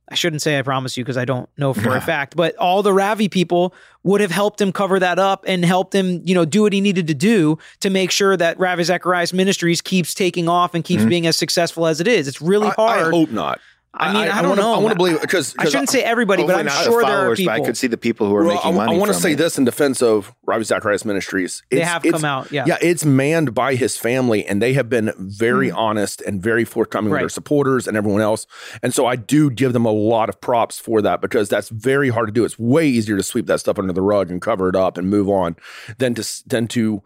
[0.10, 2.84] I shouldn't say I promise you because I don't know for a fact, but all
[2.84, 6.44] the Ravi people would have helped him cover that up and helped him, you know,
[6.44, 10.50] do what he needed to do to make sure that Ravi Zacharias Ministries keeps taking
[10.50, 12.28] off and keeps being as successful as it is.
[12.28, 12.82] It's really Mm-hmm.
[12.82, 13.62] I, I hope not.
[13.94, 14.74] I mean, I don't wanna, know.
[14.74, 17.30] I want to believe because I shouldn't say everybody, but I'm not the sure there
[17.30, 17.54] are people.
[17.54, 18.96] But I could see the people who are Well, making I, money.
[18.96, 19.36] I want to say it.
[19.36, 21.62] this in defense of Ravi Zacharias Ministries.
[21.70, 22.64] They It's- have it's- come out, yeah.
[22.66, 25.76] Yeah, it's manned by his family, and they have been very mm.
[25.76, 27.30] honest and very forthcoming with their.
[27.30, 28.48] Supporters and everyone else.
[28.82, 32.10] And so I do give them a lot of props for that because that's very
[32.10, 32.46] hard to do.
[32.46, 35.10] It's way easier to sweep that stuff under the rug and cover it up and
[35.10, 35.56] move on
[35.98, 37.04] than to than to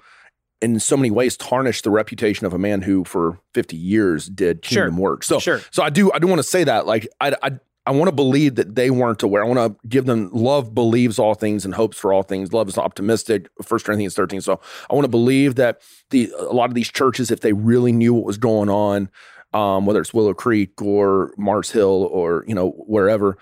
[0.62, 4.64] in so many ways tarnish the reputation of a man who for 50 years did
[4.66, 4.84] Sure.
[4.84, 5.24] kingdom work.
[5.24, 5.62] So Sure.
[5.72, 7.52] so I do I do want to say that like I I
[7.88, 9.44] I want to believe that they weren't aware.
[9.44, 12.52] I want to give them love believes all things and hopes for all things.
[12.52, 13.48] Love is optimistic.
[13.62, 14.42] First Corinthians 13.
[14.42, 17.92] So I want to believe that the a lot of these churches, if they really
[17.92, 19.10] knew what was going on,
[19.54, 23.38] um, whether it's Willow Creek or Mars Hill or you know wherever,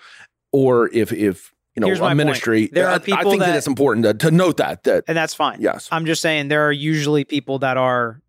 [0.52, 2.18] or if if you know Here's my a point.
[2.18, 4.84] ministry, There are I- I people think that, that- it's important to, to note that
[4.84, 5.60] that and that's fine.
[5.60, 8.20] yes, I'm just saying there are usually people that are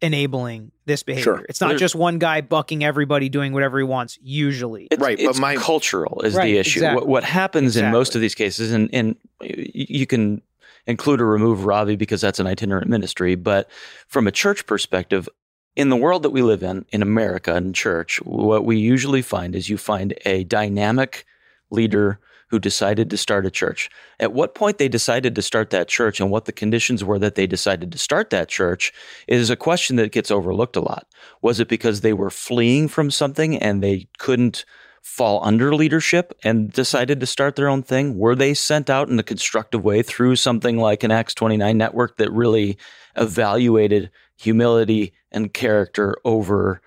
[0.00, 1.22] enabling this behavior.
[1.36, 1.46] Sure.
[1.48, 4.88] It's not There- just one guy bucking everybody doing whatever he wants, usually.
[4.90, 6.80] It's, Right, but it's my- cultural is Right, the issue.
[6.80, 6.96] exactly.
[7.00, 10.42] What, what happens in most of these cases, and, and you can
[10.88, 13.70] include or remove Ravi because that's an itinerant ministry, but
[14.08, 15.28] from a church perspective,
[15.76, 19.54] in the world that we live in, in America and church, what we usually find
[19.54, 21.24] is you find a dynamic
[21.72, 22.20] leader
[22.52, 23.88] who decided to start a church.
[24.20, 27.34] At what point they decided to start that church and what the conditions were that
[27.34, 28.92] they decided to start that church
[29.26, 31.06] is a question that gets overlooked a lot.
[31.40, 34.66] Was it because they were fleeing from something and they couldn't
[35.00, 38.18] fall under leadership and decided to start their own thing?
[38.18, 42.18] Were they sent out in a constructive way through something like an Acts 29 network
[42.18, 42.76] that really
[43.16, 46.82] evaluated humility and character over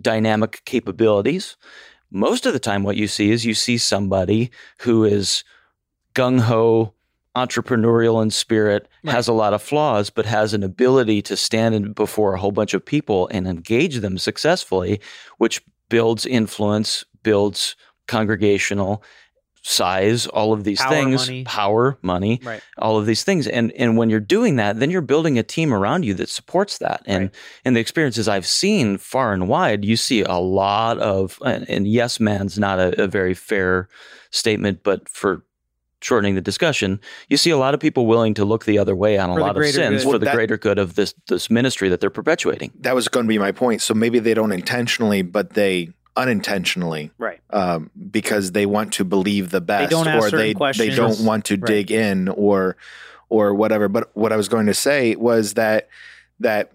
[0.00, 1.56] dynamic capabilities?
[2.10, 5.44] Most of the time, what you see is you see somebody who is
[6.14, 6.94] gung ho,
[7.36, 11.92] entrepreneurial in spirit, has a lot of flaws, but has an ability to stand in
[11.92, 15.00] before a whole bunch of people and engage them successfully,
[15.38, 17.76] which builds influence, builds
[18.08, 19.02] congregational
[19.62, 21.44] size, all of these Power, things, money.
[21.44, 22.62] power, money, Right.
[22.78, 23.46] all of these things.
[23.46, 26.78] And and when you're doing that, then you're building a team around you that supports
[26.78, 27.02] that.
[27.06, 27.34] And Right.
[27.64, 31.86] and the experiences I've seen far and wide, you see a lot of and, and
[31.86, 33.88] yes man's not a, a very fair
[34.30, 35.44] statement, but for
[36.02, 39.18] shortening the discussion, you see a lot of people willing to look the other way
[39.18, 40.02] on a For the lot of sins good.
[40.02, 42.70] for Well, the that- greater good of this this ministry that they're perpetuating.
[42.80, 43.82] that was going to be my point.
[43.82, 47.40] So maybe they don't intentionally, but they unintentionally, Right.
[47.50, 51.46] um, because they want to believe the best, don't ask or they they don't want
[51.46, 51.66] to Right.
[51.66, 52.76] dig in, or
[53.28, 53.88] or whatever.
[53.88, 55.88] But what I was going to say was that
[56.40, 56.72] that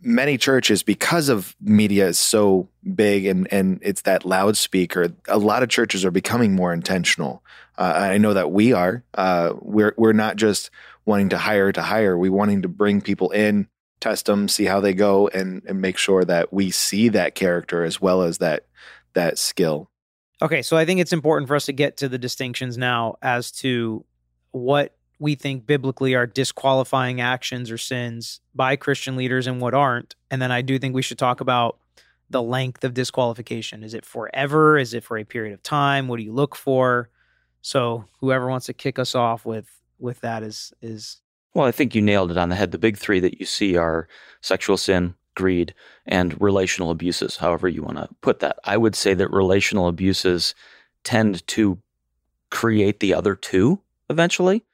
[0.00, 5.62] many churches, because of media is so big and and it's that loudspeaker, a lot
[5.62, 7.42] of churches are becoming more intentional.
[7.78, 9.02] Uh, I know that we are.
[9.14, 10.70] Uh, we're we're not just
[11.04, 12.16] wanting to hire to hire.
[12.16, 13.68] We wanting to bring people in,
[14.00, 17.82] test them, see how they go, and and make sure that we see that character
[17.82, 18.65] as well as that
[19.16, 19.90] that skill.
[20.40, 23.50] Okay, so I think it's important for us to get to the distinctions now as
[23.52, 24.04] to
[24.52, 30.14] what we think biblically are disqualifying actions or sins by Christian leaders and what aren't.
[30.30, 31.78] And then I do think we should talk about
[32.28, 33.82] the length of disqualification.
[33.82, 34.76] Is it forever?
[34.78, 36.08] Is it for a period of time?
[36.08, 37.08] What do you look for?
[37.62, 39.66] So whoever wants to kick us off with
[39.98, 41.20] with that is is
[41.54, 42.72] Well, I think you nailed it on the head.
[42.72, 44.08] The big three that you see are
[44.42, 45.72] sexual sin, greed,
[46.06, 48.58] and relational abuses, however you want to put that.
[48.64, 50.54] I would say that relational abuses
[51.04, 51.78] tend to
[52.50, 54.64] create the other two eventually,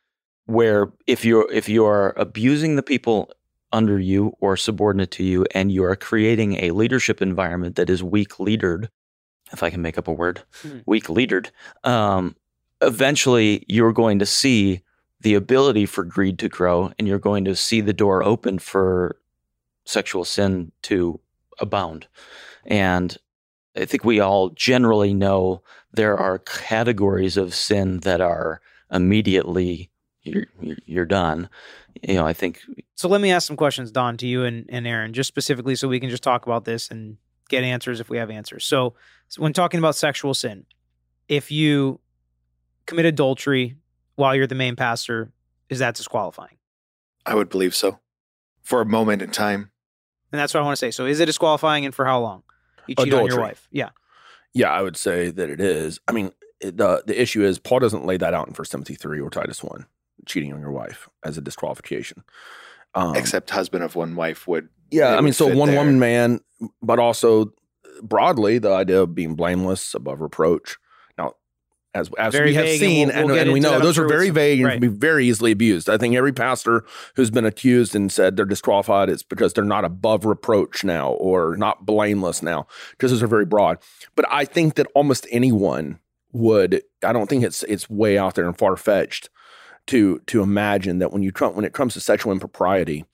[0.47, 3.31] where if you're if you're abusing the people
[3.73, 8.03] under you or subordinate to you and you are creating a leadership environment that is
[8.03, 8.89] weak leadered,
[9.53, 10.79] if I can make up a word, Hmm.
[10.87, 11.51] weak leadered,
[11.85, 12.37] um,
[12.83, 14.83] eventually you're going to see
[15.21, 19.17] the ability for greed to grow and you're going to see the door open for
[19.85, 21.21] sexual sin to
[21.59, 22.07] abound.
[22.67, 23.17] And
[23.77, 29.91] I think we all generally know there are categories of sin that are immediately
[30.23, 31.49] you're, you're, you're done.
[32.03, 32.61] You know, I think
[32.95, 35.89] So let me ask some questions, Don, to you and, and Aaron, just specifically so
[35.89, 37.17] we can just talk about this and
[37.49, 38.65] get answers if we have answers.
[38.65, 38.95] So,
[39.29, 40.65] so when talking about sexual sin,
[41.29, 42.01] if you
[42.87, 43.77] commit adultery
[44.15, 45.33] while you're the main pastor,
[45.69, 46.57] is that disqualifying?
[47.27, 47.99] I would believe so.
[48.63, 49.72] For a moment in time,
[50.33, 50.91] And that's what I want to say.
[50.91, 52.43] So is it disqualifying and for how long?
[52.87, 53.69] You cheat on your wife.
[53.71, 53.91] Yeah.
[54.55, 56.01] Yeah, I would say that it is.
[56.09, 58.95] I mean, it, the the issue is Paul doesn't lay that out in First Timothy
[58.95, 59.87] three or Titus one,
[60.27, 62.25] cheating on your wife as a disqualification.
[62.95, 64.69] Um, except husband of one wife would.
[64.91, 65.79] yeah, I mean, so one there.
[65.79, 66.41] woman man,
[66.83, 67.53] but also
[68.03, 70.77] broadly the idea of being blameless, above reproach.
[71.95, 73.79] As as Very we have vague, and seen we'll- and, we'll get and we know,
[73.79, 74.73] those are very vague and right.
[74.81, 75.91] can be very easily abused.
[75.91, 76.85] I think every pastor
[77.17, 81.55] who's been accused and said they're disqualified, is because they're not above reproach now or
[81.57, 83.79] not blameless now, because those are very broad.
[84.15, 85.99] But I think that almost anyone
[86.33, 86.83] would.
[87.05, 89.29] I don't think it's it's way out there and far fetched
[89.89, 93.05] to to imagine that when you come when it comes to sexual impropriety,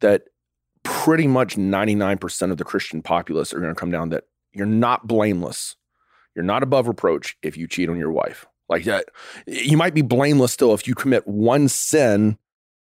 [0.00, 0.22] that
[0.84, 4.24] pretty much ninety nine percent of the Christian populace are going to come down that
[4.54, 5.76] you're not blameless,
[6.36, 8.46] you're not above reproach if you cheat on your wife.
[8.68, 9.06] Like that,
[9.46, 12.36] you might be blameless still if you commit one sin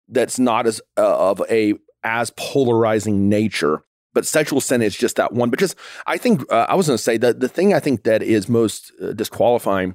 [0.09, 3.83] that's not as uh, of a as polarizing nature.
[4.15, 5.53] But sexual sin is just that one.
[5.57, 8.23] Just, I think uh, I was going to say that the thing I think that
[8.23, 9.95] is most uh, disqualifying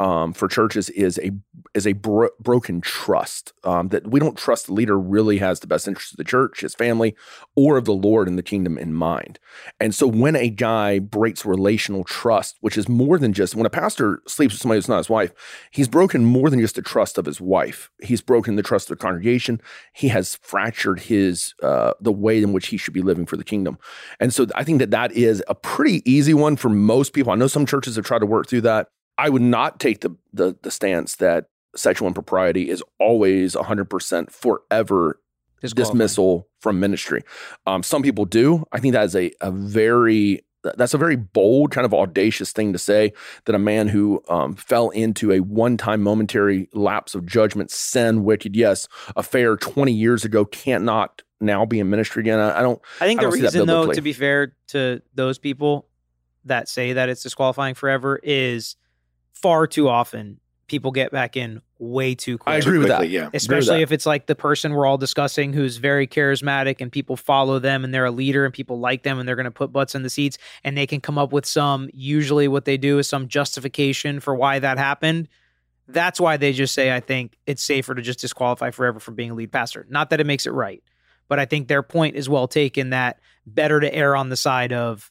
[0.00, 1.30] um, for churches is a
[1.74, 5.66] is a bro- broken trust um, that we don't trust the leader really has the
[5.66, 7.14] best interest of the church, his family,
[7.54, 9.38] or of the Lord and the kingdom in mind.
[9.78, 13.70] And so when a guy breaks relational trust, which is more than just when a
[13.70, 15.32] pastor sleeps with somebody who's not his wife,
[15.70, 17.90] he's broken more than just the trust of his wife.
[18.02, 19.60] He's broken the trust of the congregation.
[19.92, 23.44] He has fractured his uh, the way in which he should be living for the
[23.44, 23.78] kingdom.
[24.18, 27.32] And so I think that that is a pretty easy one for most people.
[27.32, 28.88] I know some churches have tried to work through that.
[29.20, 35.20] I would not take the the, the stance that sexual impropriety is always 100% forever
[35.60, 37.22] dismissal from ministry.
[37.66, 38.64] Um, some people do.
[38.72, 42.72] I think that is a, a very that's a very bold, kind of audacious thing
[42.74, 43.12] to say
[43.46, 48.24] that a man who um, fell into a one time momentary lapse of judgment, sin,
[48.24, 52.38] wicked, yes, affair 20 years ago can't not now be in ministry again.
[52.38, 55.00] I, I don't, I think I the don't that reason, though, to be fair to
[55.14, 55.86] those people
[56.44, 58.76] that say that it's disqualifying forever, is
[59.42, 62.54] far too often people get back in way too quickly.
[62.54, 63.10] I agree with that.
[63.10, 63.28] Yeah.
[63.34, 63.82] Especially that.
[63.82, 67.82] if it's like the person we're all discussing who's very charismatic and people follow them
[67.82, 70.04] and they're a leader and people like them and they're going to put butts in
[70.04, 73.26] the seats and they can come up with some, usually what they do is some
[73.26, 75.26] justification for why that happened.
[75.88, 79.32] That's why they just say, I think it's safer to just disqualify forever from being
[79.32, 79.86] a lead pastor.
[79.88, 80.84] Not that it makes it right,
[81.26, 84.72] but I think their point is well taken that better to err on the side
[84.72, 85.10] of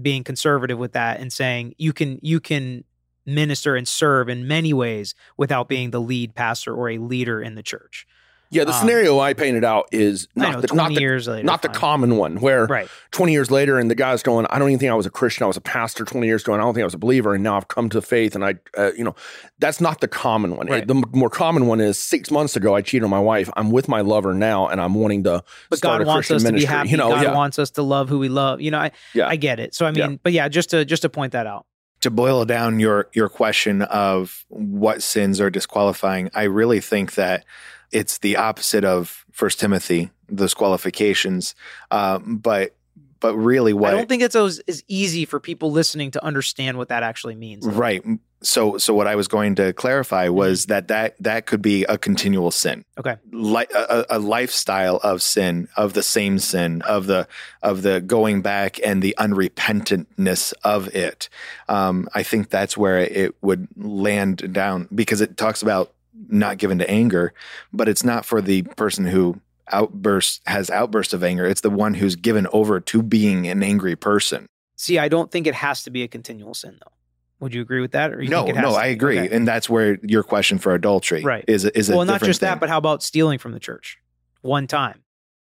[0.00, 2.84] being conservative with that and saying you can you can
[3.28, 7.54] minister and serve in many ways without being the lead pastor or a leader in
[7.54, 8.06] the church.
[8.50, 11.28] yeah, the Um, scenario I painted out is not know, the, 20 not the, years
[11.28, 11.44] later.
[11.44, 12.88] not the common one where Right.
[13.10, 15.44] 20 years later and the guy's going i don't even think i was a christian
[15.44, 17.34] i was a pastor 20 years ago and i don't think i was a believer
[17.34, 19.14] and now i've come to faith and i uh, you know
[19.58, 20.86] that's not the common one Right.
[20.88, 23.86] the more common one is six months ago i cheated on my wife i'm with
[23.86, 26.48] my lover now and i'm wanting to But start God a wants christian us to
[26.48, 26.88] be ministry happy.
[26.88, 28.62] you know God yeah wants us to love who we love.
[28.62, 29.28] You know, I Yeah.
[29.28, 29.74] I get it.
[29.74, 30.16] So I mean, Yeah.
[30.22, 31.66] but yeah, just to just to point that out.
[32.00, 37.44] To boil down your your question of what sins are disqualifying, I really think that
[37.90, 41.54] it's the opposite of First Timothy, those qualifications.
[41.90, 42.74] Um, but
[43.20, 46.78] but really, what I don't think it's as, as easy for people listening to understand
[46.78, 47.66] what that actually means.
[47.66, 48.02] right?
[48.40, 51.98] So so what I was going to clarify was that that that could be a
[51.98, 52.84] continual sin.
[52.96, 53.16] Okay.
[53.32, 57.26] Li- a, a a lifestyle of sin, of the same sin, of the
[57.62, 61.28] of the going back and the unrepentantness of it.
[61.68, 65.92] Um, I think that's where it would land down because it talks about
[66.28, 67.32] not given to anger,
[67.72, 69.40] but it's not for the person who
[69.72, 71.46] outbursts has outbursts of anger.
[71.46, 74.46] It's the one who's given over to being an angry person.
[74.76, 76.92] See, I don't think it has to be a continual sin though.
[77.40, 78.12] Would you agree with that?
[78.12, 79.34] Or you no, think it has no, to- I agree, Okay.
[79.34, 81.44] and that's where your question for adultery Right.
[81.46, 83.98] is is a well, not different just that, but how about stealing from the church
[84.40, 85.02] one time?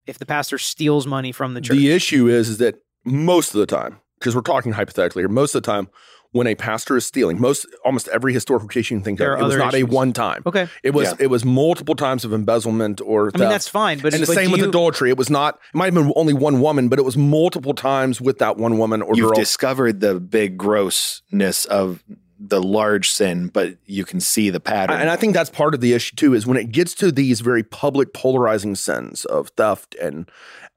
[0.07, 3.59] If the pastor steals money from the church, The issue is, is that most of
[3.59, 5.87] the time, because we're talking hypothetically here, most of the time
[6.33, 9.41] when a pastor is stealing, most almost every historical case you can think There of,
[9.41, 9.89] it was not issues.
[9.89, 10.43] a one time.
[10.45, 10.67] okay.
[10.83, 11.15] It was Yeah.
[11.25, 13.39] it was multiple times of embezzlement or Theft.
[13.41, 15.09] I mean, that's fine, but and the but same with you- adultery.
[15.09, 15.55] It was not.
[15.73, 18.77] It might have been only one woman, but it was multiple times with that one
[18.77, 19.35] woman or you've girl.
[19.35, 22.03] discovered the big grossness of
[22.45, 24.99] the large sin, but you can see the pattern.
[24.99, 26.33] and I think that's part of the issue too.
[26.33, 30.29] Is when it gets to these very public, polarizing sins of theft and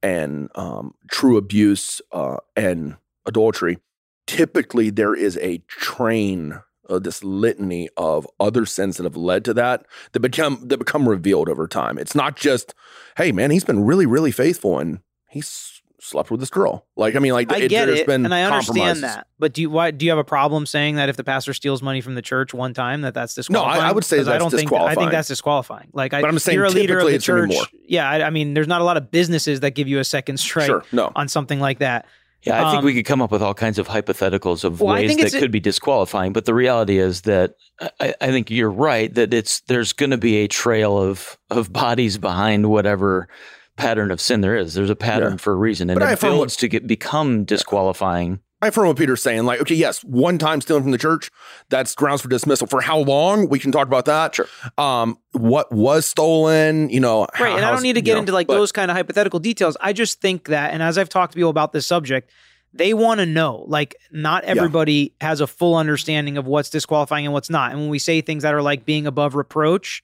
[0.03, 3.79] and um, true abuse uh, and adultery.
[4.27, 6.61] Typically, there is a train.
[6.89, 11.09] Uh, this litany of other sins that have led to that that become that become
[11.09, 11.99] revealed over time.
[11.99, 12.75] It's not just,
[13.17, 16.87] hey man, he's been really really faithful and he's slept with this girl.
[16.95, 19.27] Like I mean, like I it, get there's it, been and I understand that.
[19.37, 21.83] But do you why do you have a problem saying that if the pastor steals
[21.83, 23.81] money from the church one time that that's disqualifying?
[23.81, 25.89] No, I- I would say 'Cause I don't think I think that's disqualifying.
[25.93, 27.67] Like, I, But I'm saying you're a leader of the it's gonna be church.
[27.89, 30.37] Yeah, I, I mean, there's not a lot of businesses that give you a second
[30.37, 32.07] strike Sure, no, on something like that.
[32.47, 34.95] Yeah, I think Um, we could come up with all kinds of hypotheticals of Well,
[34.95, 36.33] ways that could be disqualifying.
[36.33, 37.55] But the reality is that
[38.01, 41.73] I, I think you're right that it's there's going to be a trail of of
[41.73, 43.29] bodies behind whatever
[43.77, 44.75] pattern of sin there is.
[44.75, 45.37] There's a pattern Yeah.
[45.39, 48.41] for a reason, and But it builds to get become disqualifying.
[48.67, 49.45] I affirm what Peter's saying.
[49.45, 51.31] Like, okay, yes, one time stealing from the church,
[51.71, 52.67] that's grounds for dismissal.
[52.67, 53.49] For how long?
[53.49, 54.35] We can talk about that.
[54.35, 54.47] Sure.
[54.77, 56.91] Um, what was stolen?
[56.91, 58.73] You know, Right, and I don't need to you get know, into like but- those
[58.73, 59.77] kind of hypothetical details.
[59.81, 62.31] I just think that, and as I've talked to people about this subject,
[62.73, 63.65] they want to know.
[63.69, 67.71] Like, not everybody has a full understanding of what's disqualifying and what's not.
[67.71, 70.03] And when we say things that are like being above reproach,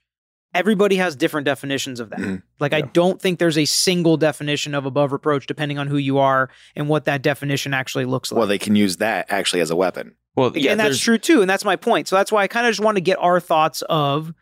[0.55, 2.19] everybody has different definitions of that.
[2.19, 2.43] Mhm.
[2.61, 6.19] Like, I don't think there's a single definition of above reproach, depending on who you
[6.19, 8.39] are and what that definition actually looks like.
[8.39, 10.15] well, they can use that actually as a weapon.
[10.37, 11.41] Well, yeah, and that's true too.
[11.43, 12.09] And that's my point.
[12.09, 14.33] So that's why I kind of just want to get our thoughts of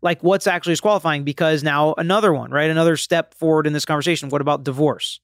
[0.00, 2.70] like what's actually disqualifying because now another one, right?
[2.70, 4.28] Another step forward in this conversation.
[4.28, 5.20] What about divorce?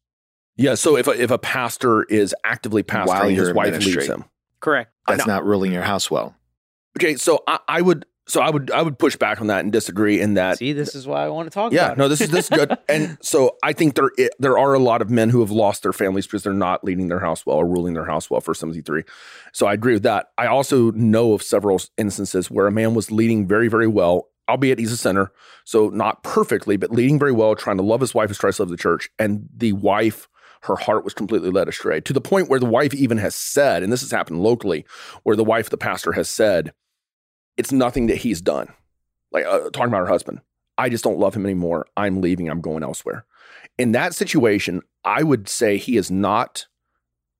[0.57, 0.75] yeah.
[0.75, 4.25] So if a, if a pastor is actively While pastoring, you're his wife leaves him.
[4.61, 4.93] Correct.
[5.09, 5.35] That's know.
[5.35, 6.35] not ruling your house well.
[6.99, 9.73] Okay, so I, I would so I would I would push back on that and
[9.73, 10.59] disagree in that.
[10.59, 12.57] See, this is why I want to talk Yeah, about no, this is this is
[12.57, 12.77] good.
[12.89, 15.93] and so I think there there are a lot of men who have lost their
[15.93, 18.41] families because they're not leading their house well or ruling their house well.
[18.41, 19.03] First Timothy three.
[19.53, 20.29] So I agree with that.
[20.39, 24.79] I also know of several instances where a man was leading very very well, albeit
[24.79, 25.33] he's a sinner,
[25.65, 28.73] so not perfectly, but leading very well, trying to love his wife as Christ loved
[28.73, 30.29] the church, and the wife.
[30.65, 33.83] Her heart was completely led astray to the point where the wife even has said,
[33.83, 34.85] and this has happened locally,
[35.23, 36.75] where the wife, the pastor, has said,
[37.61, 38.69] "It's nothing that he's done."
[39.31, 40.41] Like uh, talking about her husband,
[40.77, 41.87] I just don't love him anymore.
[41.97, 42.49] I'm leaving.
[42.49, 43.25] I'm going elsewhere.
[43.79, 46.67] In that situation, I would say he is not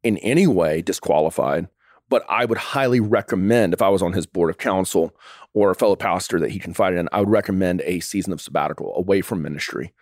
[0.03, 1.69] in any way disqualified,
[2.09, 5.15] but I would highly recommend if I was on his board of counsel
[5.55, 8.95] or a fellow pastor that he confided in, I would recommend a season of sabbatical
[8.97, 9.93] away from ministry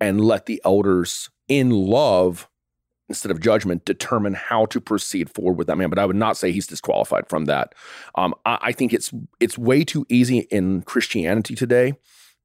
[0.00, 2.48] and let the elders in love
[3.12, 5.90] instead of judgment determine how to proceed forward with that man.
[5.90, 7.74] But i would not say he's disqualified from that.
[8.14, 11.94] Um, I, I think it's it's way too easy in christianity today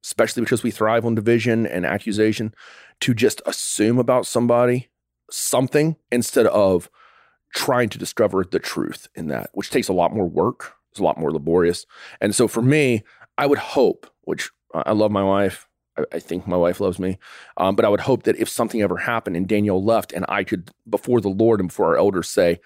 [0.04, 2.54] especially because we thrive on division and accusation
[3.00, 4.88] to just assume about somebody
[5.30, 6.88] something instead of
[7.54, 10.74] trying to discover the truth in that which takes a lot more work.
[10.90, 11.84] It's a lot more laborious.
[12.20, 13.02] And so for me
[13.36, 15.67] i would hope which i I love my wife
[15.98, 17.18] I, I think my wife loves me
[17.58, 20.44] um, but I would hope that if something ever happened and Danielle left, and I
[20.44, 22.60] could, before the Lord and before our elders, say,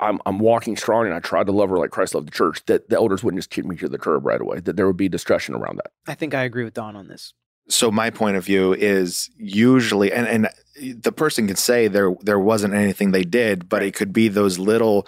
[0.00, 2.64] I'm, I'm walking strong and I tried to love her like Christ loved the church,
[2.66, 4.96] that the elders wouldn't just kick me to the curb right away, that there would
[4.96, 5.92] be discussion around that.
[6.06, 7.34] I think I agree with Don on this.
[7.68, 12.38] So my point of view is usually, and, and the person can say there there
[12.38, 15.06] wasn't anything they did, but it could be those little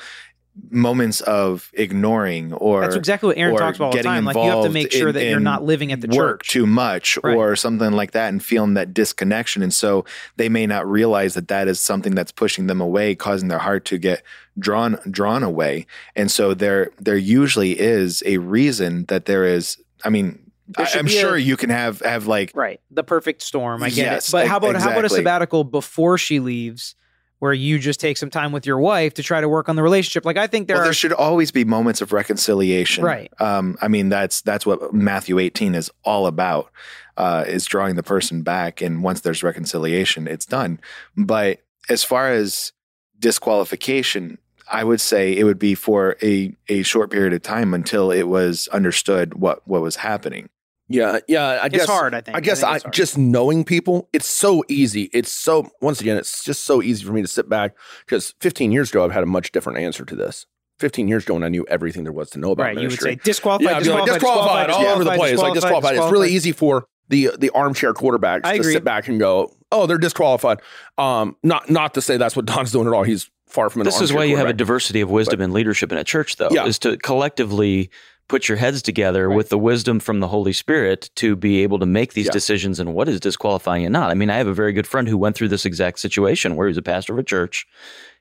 [0.70, 4.24] moments of ignoring or That's exactly what Aaron talks about all the getting time.
[4.24, 6.50] Like you have to make sure in- that you're not living at the work church.
[6.50, 7.34] too much Right.
[7.36, 10.04] or something like that and feeling that disconnection and so
[10.36, 13.84] they may not realize that that is something that's pushing them away causing their heart
[13.86, 14.22] to get
[14.58, 20.08] drawn drawn away and so there there usually is a reason that there is i
[20.08, 20.38] mean
[20.78, 22.80] I, I'm be a- sure you can have have like Right.
[22.90, 23.82] The perfect storm.
[23.82, 24.32] I get Yes, it.
[24.32, 26.94] But how about how about a sabbatical before she leaves
[27.44, 29.82] where you just take some time with your wife to try to work on the
[29.82, 30.24] relationship?
[30.24, 33.30] Like I think there well, are there should always be moments of reconciliation Right.
[33.38, 36.70] um i mean that's that's what matthew 18 is all about
[37.18, 40.80] uh is drawing the person back and once there's reconciliation it's done
[41.16, 42.72] but as far as
[43.18, 44.38] disqualification
[44.70, 48.24] i would say it would be for a a short period of time until it
[48.28, 50.48] was understood what what was happening
[50.88, 51.60] Yeah, yeah.
[51.62, 52.36] I guess it's guess hard, I think.
[52.36, 55.10] I guess think I, just knowing people, it's so easy.
[55.14, 57.74] It's so once again, it's just so easy for me to sit back
[58.06, 60.46] because 15 years ago I've had a much different answer to this.
[60.80, 62.76] 15 years ago when I knew everything there was to know about Right.
[62.78, 65.96] You would say disqualified, yeah, I'd like, disqualified, disqualified, all over the place, like disqualified.
[65.96, 68.72] It's really easy for the the armchair quarterbacks I to agree.
[68.72, 70.60] sit back and go, "Oh, they're disqualified."
[70.98, 73.04] Um, not not to say that's what Don's doing at all.
[73.04, 73.84] He's far from an.
[73.84, 76.48] This is why you have a diversity of wisdom and leadership in a church, though,
[76.50, 76.64] Yeah.
[76.66, 77.90] is to collectively
[78.28, 81.86] put your heads together with the wisdom from the Holy Spirit to be able to
[81.86, 82.32] make these Yeah.
[82.32, 84.10] decisions and what is disqualifying and not.
[84.10, 86.66] I mean, I have a very good friend who went through this exact situation where
[86.66, 87.66] he was a pastor of a church.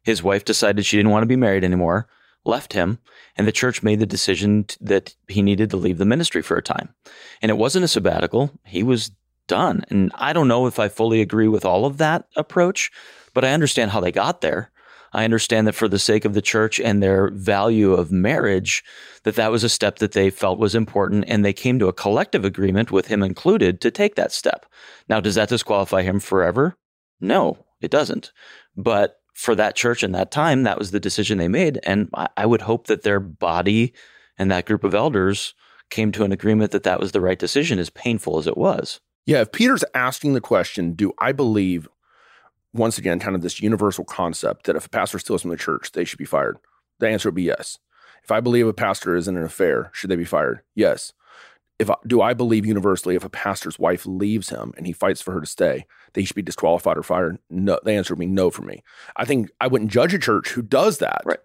[0.03, 2.07] His wife decided she didn't want to be married anymore,
[2.43, 2.99] left him,
[3.37, 6.57] and the church made the decision t- that he needed to leave the ministry for
[6.57, 6.89] a time.
[7.41, 9.11] And it wasn't a sabbatical, he was
[9.47, 9.85] done.
[9.89, 12.91] And I don't know if I fully agree with all of that approach,
[13.33, 14.69] but I understand how they got there.
[15.13, 18.83] I understand that for the sake of the church and their value of marriage,
[19.23, 21.93] that that was a step that they felt was important, and they came to a
[21.93, 24.65] collective agreement with him included to take that step.
[25.07, 26.75] Now, does that disqualify him forever?
[27.21, 28.31] No, it doesn't.
[28.75, 32.27] But for that church and that time, that was the decision they made, and I,
[32.37, 33.93] I would hope that their body
[34.37, 35.53] and that group of elders
[35.89, 38.99] came to an agreement that that was the right decision, as painful as it was.
[39.25, 41.87] Yeah, if Peter's asking the question, do I believe,
[42.73, 45.91] once again, kind of this universal concept that if a pastor steals from the church,
[45.91, 46.57] they should be fired?
[46.99, 47.77] The answer would be yes.
[48.23, 50.61] If I believe a pastor is in an affair, should they be fired?
[50.75, 51.13] Yes.
[51.79, 55.21] If I, do I believe universally if a pastor's wife leaves him and he fights
[55.21, 57.39] for her to stay, they should be disqualified or fired?
[57.49, 58.83] No, the answer would be no for me.
[59.15, 61.21] I think I wouldn't judge a church who does that.
[61.25, 61.39] Right.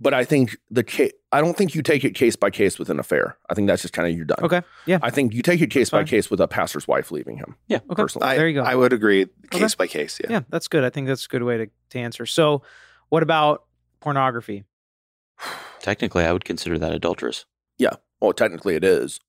[0.00, 2.88] But I think the case, I don't think you take it case by case with
[2.88, 3.36] an affair.
[3.50, 4.38] I think that's just kind of you're done.
[4.42, 4.62] Okay.
[4.86, 4.98] Yeah.
[5.02, 7.56] I think you take it case by case with a pastor's wife leaving him.
[7.66, 7.78] Yeah.
[7.90, 7.94] Okay.
[8.02, 8.28] Personally.
[8.28, 8.62] I, There you go.
[8.62, 9.58] I would agree, Okay.
[9.58, 10.20] case by case.
[10.22, 10.30] Yeah.
[10.30, 10.84] Yeah, that's good.
[10.84, 12.26] I think that's a good way to, to answer.
[12.26, 12.62] So,
[13.08, 13.64] what about
[14.00, 14.64] pornography?
[15.80, 17.44] Technically, I would consider that adulterous.
[17.78, 17.94] Yeah.
[18.20, 19.20] Well, technically it is.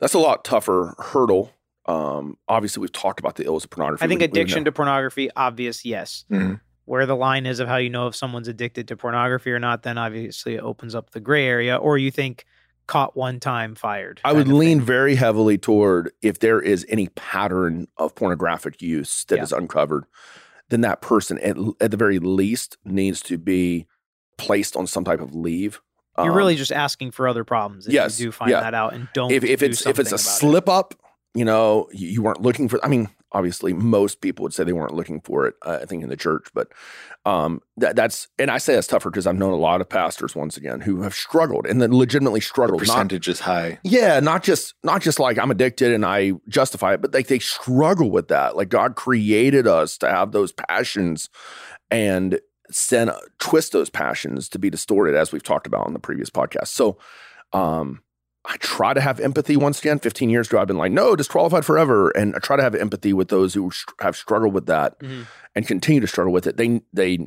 [0.00, 1.52] That's a lot tougher hurdle.
[1.86, 4.04] Um, obviously, we've talked about the ills of pornography.
[4.04, 6.24] I think We- we addiction know- to pornography, obvious, yes.
[6.30, 6.60] Mhm.
[6.86, 9.82] Where the line is of how you know if someone's addicted to pornography or not,
[9.84, 11.76] then obviously it opens up the gray area.
[11.76, 12.44] Or you think
[12.86, 14.20] caught one time, fired.
[14.24, 14.86] I would lean thing.
[14.86, 19.42] very heavily toward if there is any pattern of pornographic use that Yeah.
[19.42, 20.04] is uncovered,
[20.68, 23.86] then that person, at, at the very least, needs to be
[24.36, 25.80] placed on some type of leave.
[26.18, 28.60] You're Um, really just asking for other problems if yes, you do find yeah.
[28.60, 29.30] that out and don't.
[29.32, 30.24] if, if it's if it's a about it.
[30.24, 30.94] slip up,
[31.34, 32.84] you know, you, you weren't looking for.
[32.84, 35.54] I mean, obviously, most people would say they weren't looking for it.
[35.60, 36.68] Uh, I think in the church, but
[37.26, 40.34] um, that that's and I say that's tougher because I've known a lot of pastors
[40.34, 42.80] once again who have struggled and then legitimately The struggled.
[42.80, 43.78] Not, percentage is high.
[43.84, 47.40] yeah, not just not just like I'm addicted and I justify it, but like they
[47.40, 48.56] struggle with that.
[48.56, 51.28] Like God created us to have those passions
[51.90, 56.30] and send twist those passions to be distorted, as we've talked about on the previous
[56.30, 56.68] podcast.
[56.68, 56.96] So,
[57.52, 58.00] um,
[58.46, 59.98] I try to have empathy once again.
[59.98, 63.12] 15 years ago, I've been like, no, disqualified forever, and I try to have empathy
[63.12, 63.70] with those who
[64.00, 65.26] have struggled with that Mhm.
[65.54, 66.56] and continue to struggle with it.
[66.56, 67.18] They they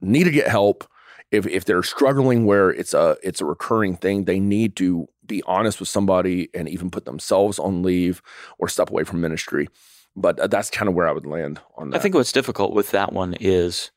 [0.00, 0.88] need to get help.
[1.30, 5.42] If if they're struggling where it's a it's a recurring thing, they need to be
[5.46, 8.22] honest with somebody and even put themselves on leave
[8.58, 9.68] or step away from ministry.
[10.16, 11.96] But uh, that's kind of where I would land on that.
[11.98, 13.90] I think what's difficult with that one is,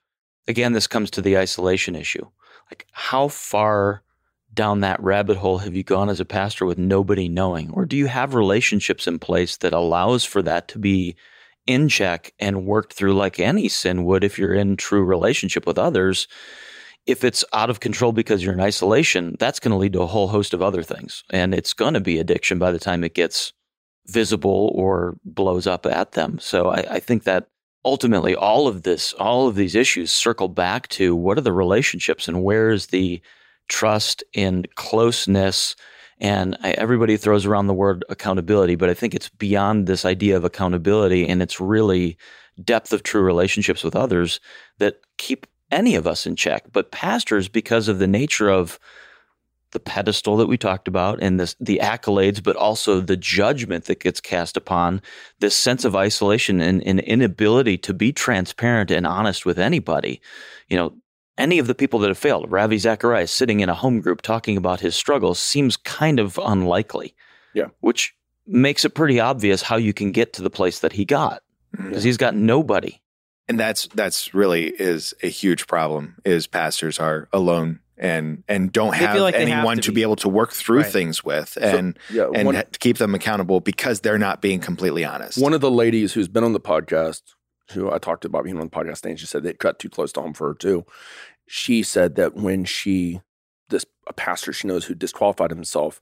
[0.48, 2.26] again, this comes to the isolation issue.
[2.72, 4.02] Like, how far
[4.58, 7.72] down that rabbit hole have you gone as a pastor with nobody knowing?
[7.72, 11.16] Or do you have relationships in place that allows for that to be
[11.66, 15.78] in check and worked through like any sin would if you're in true relationship with
[15.78, 16.28] others?
[17.06, 20.08] If it's out of control because you're in isolation, that's going to lead to a
[20.08, 21.24] whole host of other things.
[21.30, 23.54] And it's going to be addiction by the time it gets
[24.08, 26.40] visible or blows up at them.
[26.40, 27.48] So I, I think that
[27.86, 32.28] ultimately all of this, all of these issues circle back to what are the relationships
[32.28, 33.22] and where is the
[33.68, 35.76] trust and closeness.
[36.20, 40.36] And I, everybody throws around the word accountability, but I think it's beyond this idea
[40.36, 42.18] of accountability and it's really
[42.64, 44.40] depth of true relationships with others
[44.80, 46.64] that keep any of us in check.
[46.72, 48.80] But pastors, because of the nature of
[49.72, 54.00] the pedestal that we talked about and this the accolades, but also the judgment that
[54.00, 55.02] gets cast upon
[55.40, 60.22] this sense of isolation and, and inability to be transparent and honest with anybody.
[60.70, 60.94] You know,
[61.38, 64.58] any of the people that have failed, Ravi Zacharias sitting in a home group talking
[64.58, 67.16] about his struggles seems kind of unlikely.
[67.54, 67.68] Yeah.
[67.82, 68.14] Which
[68.46, 71.44] makes it pretty obvious how you can get to the place that he got
[71.76, 71.90] mm-hmm.
[71.90, 73.02] because he's got nobody.
[73.50, 78.92] and that's that's really is a huge problem is pastors are alone and and don't
[78.92, 79.96] They have like they have anyone to to, be.
[79.96, 80.02] be.
[80.04, 80.92] able to work through Right.
[80.92, 85.38] things with and yeah, and one, keep them accountable because they're not being completely honest
[85.42, 87.22] one of the ladies who's been on the podcast,
[87.74, 89.90] who I talked to about being on the podcast, and she said it cut too
[89.90, 90.86] close to home for her too.
[91.48, 93.22] She said that when she,
[93.70, 96.02] this a pastor she knows who disqualified himself,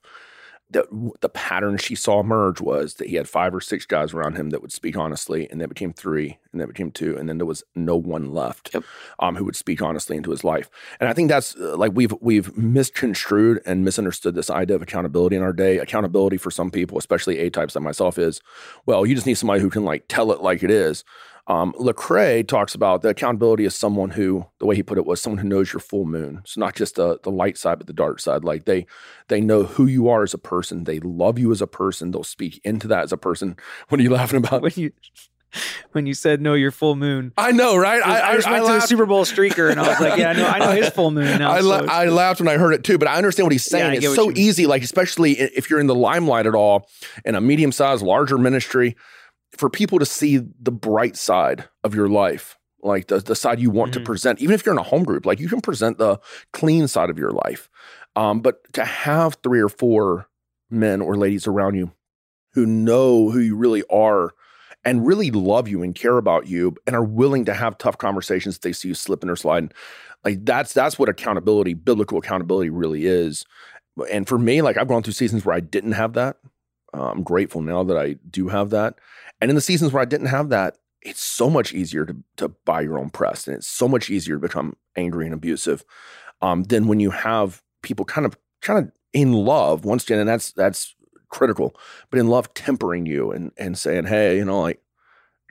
[0.68, 0.86] that
[1.20, 4.50] the pattern she saw emerge was that he had five or six guys around him
[4.50, 7.46] that would speak honestly, and that became three, and that became two, and then there
[7.46, 8.82] was no one left Yep.
[9.20, 10.68] um, who would speak honestly into his life.
[10.98, 15.36] And I think that's uh, like we've we've misconstrued and misunderstood this idea of accountability
[15.36, 15.78] in our day.
[15.78, 18.40] Accountability for some people, especially A types like myself, is
[18.86, 21.04] well, you just need somebody who can like tell it like it is.
[21.48, 25.20] Um, Lecrae talks about the accountability is someone who, the way he put it was
[25.22, 26.42] someone who knows your full moon.
[26.44, 28.42] So not just the the light side, but the dark side.
[28.42, 28.86] Like they
[29.28, 30.84] they know who you are as a person.
[30.84, 32.10] They love you as a person.
[32.10, 33.56] They'll speak into that as a person.
[33.88, 34.62] What are you laughing about?
[34.62, 34.90] when you
[35.92, 37.32] when you said no, your full moon.
[37.38, 38.02] I know, right?
[38.02, 40.46] I, just went to the Super Bowl streaker and I was like, yeah, I know,
[40.46, 41.50] I know his full moon now.
[41.50, 43.64] I, la- so- I laughed when I heard it too, but I understand what he's
[43.64, 43.86] saying.
[43.86, 46.88] I get it's so easy, like especially if you're in the limelight at all
[47.24, 48.96] in a medium sized, larger ministry,
[49.52, 53.70] for people to see the bright side of your life, like the, the side you
[53.70, 54.04] want to Mhm.
[54.04, 56.18] present, even if you're in a home group, like you can present the
[56.52, 57.68] clean side of your life.
[58.16, 60.28] Um, but to have three or four
[60.70, 61.92] men or ladies around you
[62.54, 64.32] who know who you really are
[64.84, 68.56] and really love you and care about you and are willing to have tough conversations
[68.56, 69.70] if they see you slipping or sliding
[70.24, 73.44] like that's that's what accountability biblical accountability really is
[74.10, 76.36] and for me like i've gone through seasons where i didn't have that
[76.96, 78.94] uh, i'm grateful now that i do have that
[79.40, 82.48] and in the seasons where i didn't have that it's so much easier to, to
[82.48, 85.84] buy your own press and it's so much easier to become angry and abusive
[86.42, 90.28] um, than when you have people kind of kind of in love once again and
[90.28, 90.94] that's that's
[91.28, 91.74] critical
[92.10, 94.80] but in love tempering you and and saying hey you know like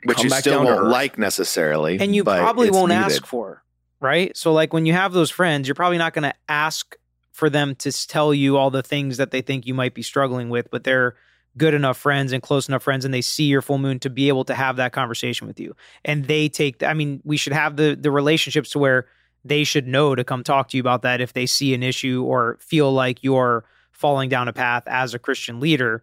[0.06, 1.98] which you back still down to won't like necessarily.
[2.00, 3.04] and you probably won't needed.
[3.04, 3.62] ask for,
[4.00, 4.36] right?
[4.36, 6.96] So like when you have those friends, you're probably not going to ask
[7.32, 10.48] for them to tell you all the things that they think you might be struggling
[10.48, 11.16] with, but they're
[11.56, 14.28] good enough friends and close enough friends and they see your full moon to be
[14.28, 15.74] able to have that conversation with you.
[16.04, 19.06] And they take I mean, we should have the the relationships to where
[19.44, 22.24] they should know to come talk to you about that if they see an issue
[22.24, 26.02] or feel like you're falling down a path as a Christian leader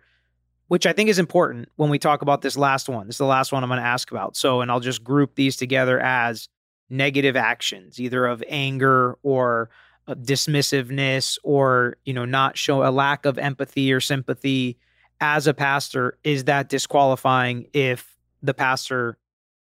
[0.67, 3.05] which I think is important when we talk about this last one.
[3.05, 4.35] This is the last one I'm going to ask about.
[4.35, 6.49] So, and I'll just group these together as
[6.89, 9.69] negative actions, either of anger or
[10.07, 14.79] uh, dismissiveness or, you know, not show a lack of empathy or sympathy
[15.19, 16.17] as a pastor.
[16.23, 19.17] Is that disqualifying if the pastor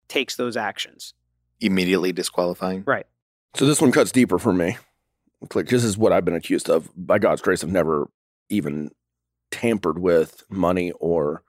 [0.08, 1.14] takes those actions?
[1.60, 2.84] Immediately disqualifying.
[2.86, 3.06] Right.
[3.54, 4.76] So this one cuts deeper for me.
[5.54, 6.90] Like this is what I've been accused of.
[6.96, 8.08] By God's grace, I've never
[8.48, 8.90] even
[9.50, 11.42] tampered with money or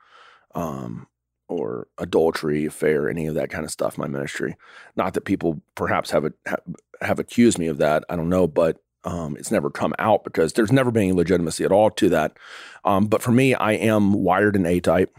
[0.54, 1.08] um
[1.48, 4.56] or adultery, affair, any of that kind of stuff my ministry.
[4.96, 6.62] Not that people perhaps have a, have,
[7.02, 8.04] have accused me of that.
[8.10, 11.64] I don't know, but um, it's never come out because there's never been any legitimacy
[11.64, 12.38] at all to that.
[12.86, 15.18] Um, but for me, I am wired in A type,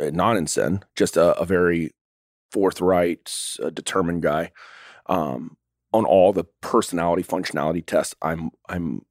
[0.00, 1.94] uh, not in sin, just a, a very
[2.50, 4.52] forthright, uh, determined guy.
[5.06, 5.56] Um,
[5.92, 9.02] on all the personality functionality tests, I'm I'm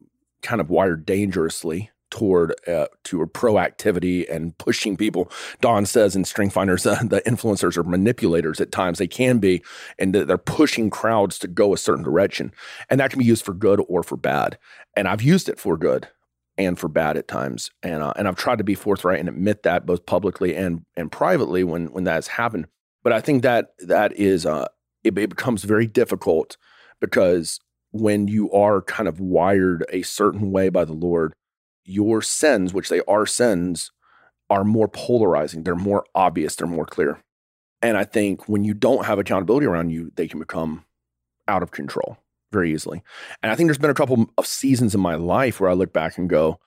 [0.42, 5.32] kind of wired dangerously toward uh, to proactivity and pushing people.
[5.62, 9.00] Don says in StrengthsFinders, uh, the influencers are manipulators at times.
[9.00, 9.64] They can be,
[9.98, 12.54] and they're pushing crowds to go a certain direction,
[12.88, 14.60] and that can be used for good or for bad.
[14.96, 16.08] And I've used it for good
[16.56, 19.64] and for bad at times, and uh, and I've tried to be forthright and admit
[19.64, 22.68] that both publicly and and privately when when that has happened.
[23.02, 24.68] But I think that that is uh,
[25.04, 26.58] it, it becomes very difficult
[27.00, 27.60] because
[27.90, 31.34] when you are kind of wired a certain way by the Lord,
[31.86, 33.92] your sins, which they are sins,
[34.50, 35.64] are more polarizing.
[35.64, 36.56] They're more obvious.
[36.56, 37.20] They're more clear.
[37.82, 40.86] And I think when you don't have accountability around you, they can become
[41.48, 42.18] out of control
[42.52, 43.04] very easily.
[43.42, 45.92] And I think there's been a couple of seasons in my life where I look
[45.92, 46.60] back and go,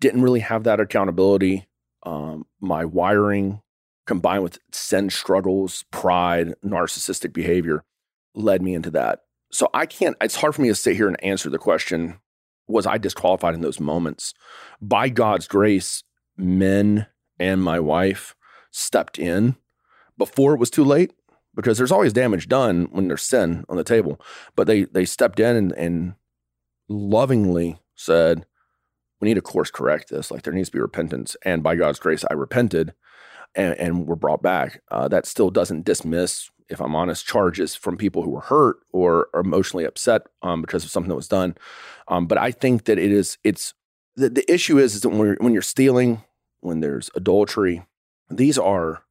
[0.00, 1.68] didn't really have that accountability.
[2.02, 3.62] Um, my wiring
[4.06, 7.84] combined with sin struggles, pride, narcissistic behavior
[8.34, 9.20] led me into that.
[9.52, 12.18] So I can't, it's hard for me to sit here and answer the question
[12.66, 14.34] was I disqualified in those moments?
[14.80, 16.02] By God's grace,
[16.36, 17.06] men
[17.38, 18.34] and my wife
[18.70, 19.56] stepped in
[20.16, 21.12] before it was too late
[21.54, 24.20] because there's always damage done when there's sin on the table.
[24.56, 26.14] But they they stepped in and, and
[26.88, 28.46] lovingly said,
[29.20, 30.30] We need to course correct this.
[30.30, 31.36] Like there needs to be repentance.
[31.44, 32.94] And by God's grace, I repented
[33.54, 34.80] and, and were brought back.
[34.90, 39.28] Uh, that still doesn't dismiss, if I'm honest, charges from people who were hurt or
[39.34, 41.56] are emotionally upset um, because of something that was done.
[42.08, 43.74] Um, but I think that it is it's
[44.16, 46.22] the, the issue is, is that when, you're, when you're stealing,
[46.60, 47.82] when there's adultery,
[48.30, 49.02] these are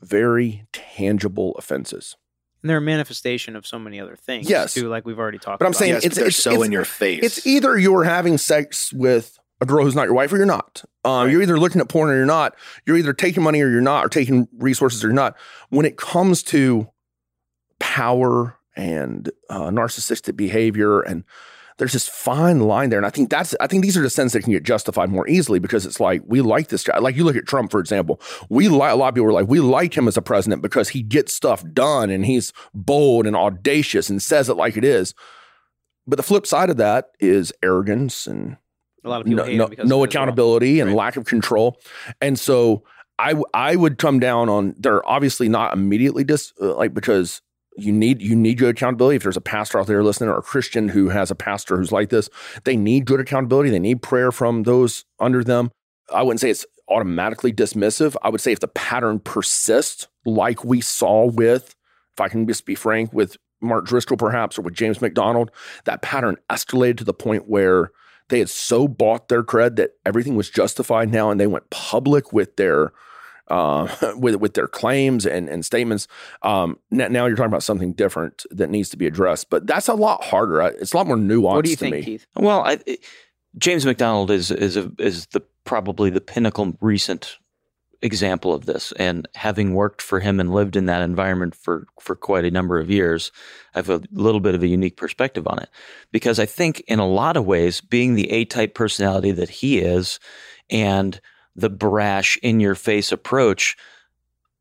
[0.00, 2.16] very tangible offenses.
[2.62, 4.74] And they're a manifestation of so many other things, Yes.
[4.74, 5.78] too, like we've already talked But I'm about.
[5.78, 7.22] saying Yes, it's- it's- so it's- in your face.
[7.22, 10.84] It's either you're having sex with a girl who's not your wife or you're not.
[11.04, 12.56] Um, You're either looking at porn or you're not.
[12.84, 15.36] You're either taking money or you're not, or taking resources or you're not.
[15.70, 16.88] When it comes to
[17.78, 21.24] power and uh, narcissistic behavior, and
[21.78, 22.98] there's this fine line there.
[22.98, 25.28] And I think that's, I think these are the sins that can get justified more
[25.28, 26.98] easily because it's like, we like this guy.
[26.98, 29.48] Like you look at Trump, for example, we like, a lot of people were like,
[29.48, 33.36] we like him as a president because he gets stuff done and he's bold and
[33.36, 35.14] audacious and says it like it is.
[36.06, 38.56] But the flip side of that is arrogance and
[39.06, 40.96] A lot of people no, hate no, no accountability and Right.
[40.96, 41.80] lack of control.
[42.20, 42.82] And so
[43.18, 47.40] I I would come down on they're obviously not immediately dis uh, like because
[47.78, 49.16] you need you need good accountability.
[49.16, 51.92] If there's a pastor out there listening or a Christian who has a pastor who's
[51.92, 52.28] like this,
[52.64, 53.70] they need good accountability.
[53.70, 55.70] They need prayer from those under them.
[56.12, 58.16] I wouldn't say it's automatically dismissive.
[58.22, 61.74] I would say if the pattern persists, like we saw with,
[62.14, 65.50] if I can just be frank, with Mark Driscoll perhaps or with James MacDonald,
[65.84, 67.90] that pattern escalated to the point where
[68.28, 72.32] they had so bought their cred that everything was justified now, and they went public
[72.32, 72.92] with their
[73.48, 76.08] uh, with with their claims and and statements.
[76.42, 79.88] Um, now, now you're talking about something different that needs to be addressed, but that's
[79.88, 80.60] a lot harder.
[80.62, 81.54] It's a lot more nuanced.
[81.54, 82.02] What do you to think, me.
[82.02, 82.26] Keith?
[82.36, 83.00] Well, I, it-
[83.58, 87.38] James MacDonald is is a, is the probably the pinnacle recent
[88.02, 88.92] example of this.
[88.92, 92.78] And having worked for him and lived in that environment for for quite a number
[92.78, 93.32] of years,
[93.74, 95.68] I have a little bit of a unique perspective on it.
[96.12, 99.78] Because I think in a lot of ways, being the A type personality that he
[99.78, 100.18] is,
[100.70, 101.20] and
[101.54, 103.76] the brash, in your face approach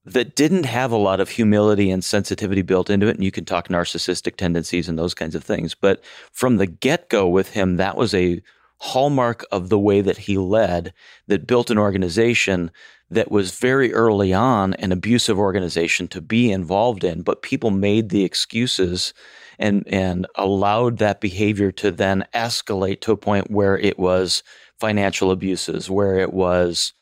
[0.05, 3.15] that didn't have a lot of humility and sensitivity built into it.
[3.15, 5.73] And you can talk narcissistic tendencies and those kinds of things.
[5.73, 8.41] But from the get go with him, that was a
[8.79, 10.93] hallmark of the way that he led
[11.27, 12.71] that built an organization
[13.09, 18.09] that was very early on an abusive organization to be involved in, but people made
[18.09, 19.13] the excuses
[19.59, 24.43] and and allowed that behavior to then escalate to a point where it was
[24.79, 26.93] financial abuses, where it was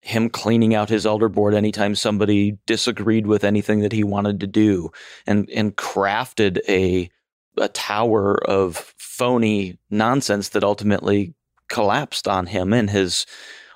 [0.00, 4.46] him cleaning out his elder board anytime somebody disagreed with anything that he wanted to
[4.48, 4.90] do
[5.26, 7.08] and and crafted a
[7.58, 11.34] a tower of phony nonsense that ultimately
[11.68, 13.26] collapsed on him and his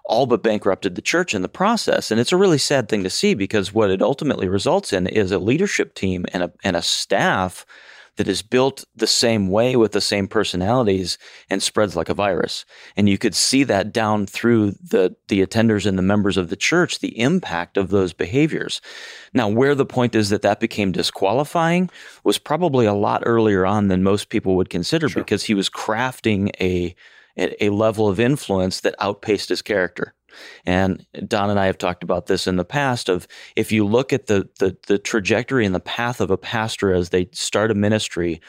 [0.06, 2.10] all but bankrupted the church in the process.
[2.10, 5.32] And it's a really sad thing to see because what it ultimately results in is
[5.32, 7.66] a leadership team and a and a staff
[8.16, 11.18] that is built the same way with the same personalities
[11.50, 12.64] and spreads like a virus.
[12.96, 16.56] And you could see that down through the the attenders and the members of the
[16.56, 18.80] church, the impact of those behaviors.
[19.32, 21.90] Now, where the point is that that became disqualifying
[22.24, 26.50] was probably a lot earlier on than most people would consider because he was crafting
[26.60, 26.94] a
[27.38, 30.14] a a level of influence that outpaced his character.
[30.64, 33.26] And Don and I have talked about this in the past of
[33.56, 37.10] if you look at the the, the trajectory and the path of a pastor as
[37.10, 38.40] they start a ministry,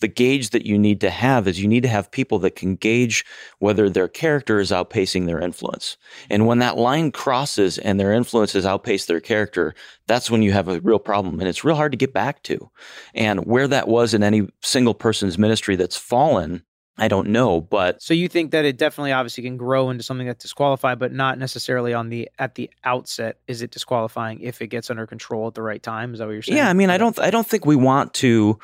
[0.00, 2.76] the gauge that you need to have is you need to have people that can
[2.76, 3.24] gauge
[3.58, 5.96] whether their character is outpacing their influence.
[6.28, 9.74] And when that line crosses and their influence has outpaced their character,
[10.06, 11.40] that's when you have a real problem.
[11.40, 12.70] And it's real hard to get back to.
[13.14, 16.64] And where that was in any single person's ministry that's fallen,
[16.96, 17.60] I don't know.
[17.60, 21.12] But So you think that it definitely obviously can grow into something that's disqualified, but
[21.12, 25.48] not necessarily on the at the outset is it disqualifying if it gets under control
[25.48, 26.12] at the right time?
[26.12, 26.58] Is that what you're saying?
[26.58, 28.58] Yeah, I mean, I don't, I don't think we want to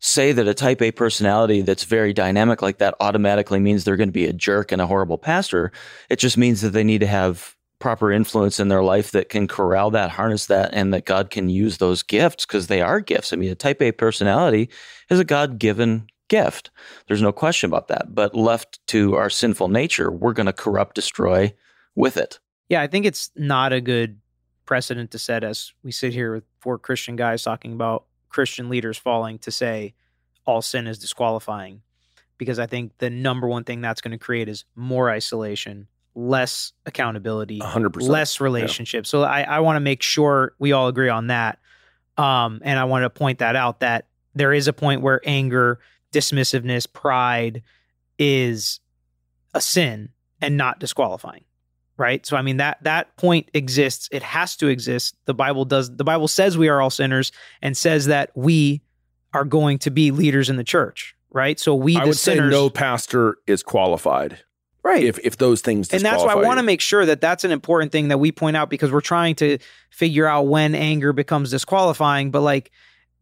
[0.00, 4.08] say that a Type A personality that's very dynamic like that automatically means they're going
[4.08, 5.72] to be a jerk and a horrible pastor.
[6.10, 9.46] It just means that they need to have proper influence in their life that can
[9.46, 13.32] corral that, harness that, and that God can use those gifts because they are gifts.
[13.32, 14.70] I mean, a Type A personality
[15.10, 16.70] is a God given gift.
[17.08, 18.14] There's no question about that.
[18.14, 21.54] But left to our sinful nature, we're going to corrupt, destroy
[21.94, 22.38] with it.
[22.68, 24.18] Yeah, I think it's not a good
[24.64, 28.98] precedent to set as we sit here with four Christian guys talking about Christian leaders
[28.98, 29.94] falling to say
[30.44, 31.82] all sin is disqualifying.
[32.38, 36.72] Because I think the number one thing that's going to create is more isolation, less
[36.84, 38.08] accountability, 100%.
[38.08, 39.08] less relationships.
[39.08, 41.58] So I, I want to make sure we all agree on that.
[42.18, 45.80] Um, and I want to point that out that there is a point where anger,
[46.16, 47.62] dismissiveness, pride
[48.18, 48.80] is
[49.54, 50.10] a sin
[50.40, 51.44] and not disqualifying.
[51.98, 52.26] Right.
[52.26, 54.08] So I mean that that point exists.
[54.12, 55.16] It has to exist.
[55.24, 58.82] The Bible does the Bible says we are all sinners and says that we
[59.32, 61.14] are going to be leaders in the church.
[61.30, 61.58] Right.
[61.58, 64.38] So we I would say no pastor is qualified
[64.82, 67.44] right if if those things and that's why I want to make sure that that's
[67.44, 69.58] an important thing that we point out because we're trying to
[69.90, 72.30] figure out when anger becomes disqualifying.
[72.30, 72.70] But like,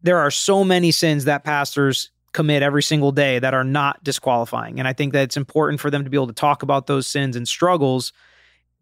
[0.01, 4.77] there are so many sins that pastors commit every single day that are not disqualifying,
[4.77, 7.07] and I think that it's important for them to be able to talk about those
[7.07, 8.11] sins and struggles,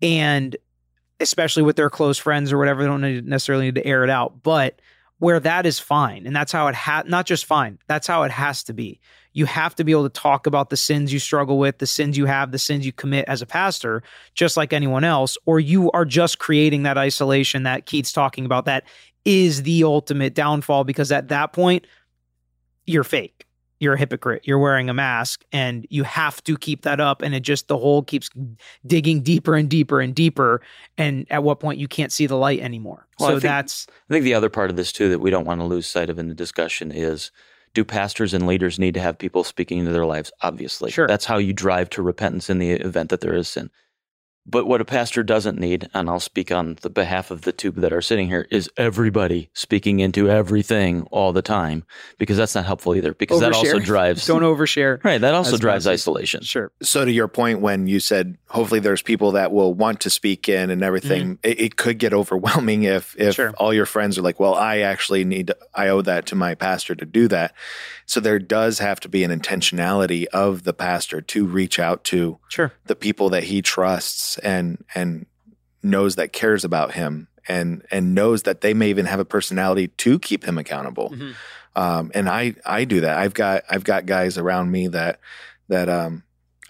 [0.01, 0.58] and
[1.20, 4.41] especially with their close friends or whatever, they don't necessarily need to air it out,
[4.41, 4.82] but
[5.20, 8.32] where that is fine, and that's how it ha not just fine, that's how it
[8.32, 8.99] has to be.
[9.34, 12.18] You have to be able to talk about the sins you struggle with, the sins
[12.18, 14.01] you have, the sins you commit as a pastor,
[14.34, 18.66] just like anyone else, or you are just creating that isolation that Keith's talking about
[18.66, 18.84] that
[19.26, 21.86] is the ultimate downfall because at that point,
[22.86, 23.46] you're fake.
[23.80, 24.44] you're a hypocrite.
[24.46, 27.22] You're wearing a mask and you have to keep that up.
[27.22, 28.30] And it just, the hole keeps
[28.88, 30.62] digging deeper and deeper and deeper.
[30.98, 33.08] And at what point you can't see the light anymore.
[33.20, 35.30] Well, I so think- that's, I think the other part of this too that we
[35.32, 37.30] don't want to lose sight of in the discussion is
[37.74, 40.32] do pastors and leaders need to have people speaking into their lives?
[40.44, 40.90] Obviously.
[40.92, 41.08] Sure.
[41.08, 43.70] That's how you drive to repentance in the event that there is sin.
[44.46, 47.72] But what a pastor doesn't need, and I'll speak on the behalf of the two
[47.72, 51.86] that are sitting here, is everybody speaking into everything all the time
[52.18, 53.14] because that's not helpful either.
[53.14, 55.02] Because that also drives don't overshare.
[55.04, 55.22] right.
[55.22, 55.94] That also drives massive.
[55.94, 56.44] isolation.
[56.44, 56.72] Sure.
[56.82, 60.50] So to your point, when you said hopefully there's people that will want to speak
[60.50, 61.50] in and everything, mm-hmm.
[61.50, 63.52] it, it could get overwhelming if if Sure.
[63.58, 66.96] all your friends are like, well, I actually need I owe that to my pastor
[66.96, 67.54] to do that.
[68.14, 72.38] So there does have to be an intentionality of the pastor to reach out to
[72.47, 72.72] Sure.
[72.86, 75.26] the people that he trusts and and
[75.82, 79.88] knows that cares about him and and knows that they may even have a personality
[79.88, 81.34] to keep him accountable Mhm.
[81.76, 83.18] um, and I I do that.
[83.18, 85.20] I've got I've got guys around me that
[85.70, 86.22] that um,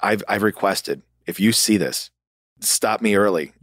[0.02, 2.10] I've I've requested if you see this,
[2.62, 3.52] stop me early.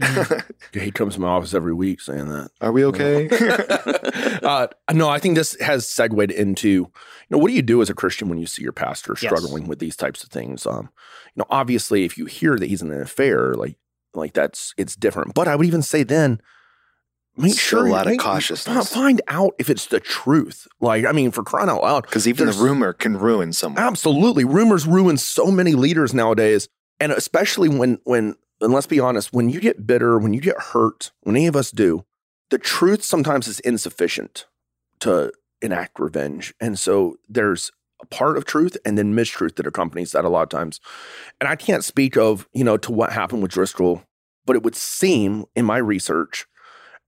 [0.73, 2.51] He comes to my office every week saying that.
[2.61, 3.29] Are we okay?
[4.43, 6.93] uh, no, I think this has segued into, you
[7.37, 9.31] know, what do you do as a Christian when you see your pastor Yes.
[9.31, 10.67] struggling with these types of things?
[10.67, 10.91] Um,
[11.35, 13.77] you know, obviously, if you hear that he's in an affair, like,
[14.15, 15.35] like that's it's different.
[15.35, 16.41] But I would even say then,
[17.37, 18.93] make Still sure a lot of cautiousness.
[18.93, 20.67] Find out if it's the truth.
[20.81, 23.83] Like, I mean, for crying out loud, Because even the rumor can ruin someone.
[23.83, 24.45] Absolutely.
[24.45, 26.69] Rumors ruin so many leaders nowadays.
[26.99, 30.61] And especially when when and let's be honest, when you get bitter, when you get
[30.61, 32.05] hurt, when any of us do,
[32.51, 34.47] the truth sometimes is insufficient
[34.99, 35.33] to
[35.63, 36.55] enact revenge.
[36.61, 37.71] And so there's
[38.03, 40.81] a part of truth and then mistruth that accompanies that a lot of times.
[41.41, 44.03] And I can't speak of, you know, to what happened with Driscoll,
[44.47, 46.47] but it would seem in my research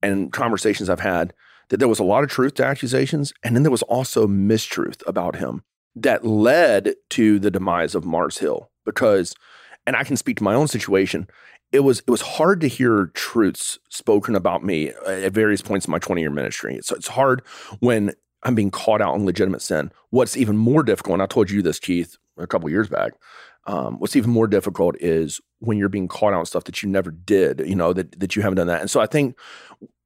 [0.02, 1.32] and conversations I've had
[1.68, 5.02] that there was a lot of truth to accusations and then there was also mistruth
[5.06, 5.62] about him
[5.94, 9.34] that led to the demise of Mars Hill because
[9.86, 11.28] and I can speak to my own situation
[11.70, 15.90] it was it was hard to hear truths spoken about me at various points in
[15.90, 17.42] my 20 year ministry so it's hard
[17.80, 18.12] when
[18.42, 19.92] I'm being caught out on legitimate sin.
[20.10, 23.12] What's even more difficult and I told you this Keith a couple years back
[23.66, 26.88] um, what's even more difficult is when you're being caught out on stuff that you
[26.88, 28.80] never did you know that that you haven't done that.
[28.80, 29.36] And so I think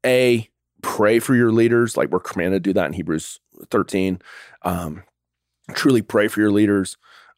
[0.05, 0.49] a
[0.83, 4.21] pray for your leaders like we're commanded to do that in Hebrews 13
[4.63, 5.03] um,
[5.73, 6.97] truly pray for your leaders.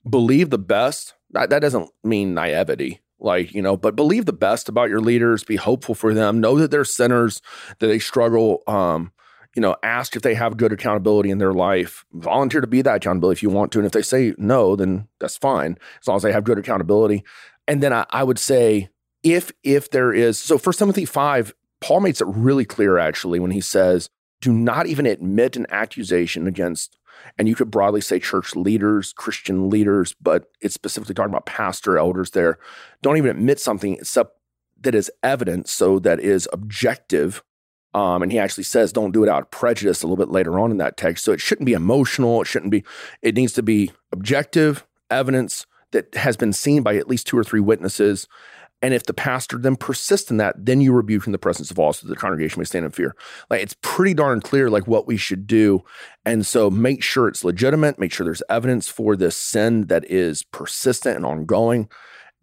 [0.08, 1.14] Believe the best.
[1.30, 5.44] That, that doesn't mean naivety like you know but believe the best about your leaders.
[5.44, 6.40] Be hopeful for them.
[6.40, 7.40] Know that they're sinners
[7.78, 9.12] that they struggle um
[9.54, 12.96] you know ask if they have good accountability in their life volunteer to be that
[12.96, 16.16] accountability if you want to and if they say no then that's fine as long
[16.16, 17.24] as they have good accountability
[17.66, 18.88] and then i, I would say
[19.22, 23.50] if if there is so first timothy 5 paul makes it really clear actually when
[23.50, 26.98] he says do not even admit an accusation against
[27.36, 31.98] and you could broadly say church leaders, Christian leaders, but it's specifically talking about pastor
[31.98, 32.58] elders there.
[33.02, 34.36] Don't even admit something except
[34.80, 37.42] that is evidence, so that is objective.
[37.98, 40.60] Um, and he actually says, don't do it out of prejudice a little bit later
[40.60, 41.24] on in that text.
[41.24, 42.40] So it shouldn't be emotional.
[42.40, 42.84] It shouldn't be,
[43.22, 47.42] it needs to be objective evidence that has been seen by at least two or
[47.42, 48.28] three witnesses.
[48.80, 51.78] And if the pastor then persists in that, then you rebuke in the presence of
[51.80, 53.16] all so the congregation may stand in fear.
[53.50, 55.82] Like it's pretty darn clear like what we should do.
[56.24, 60.44] And so make sure it's legitimate, make sure there's evidence for this sin that is
[60.44, 61.88] persistent and ongoing,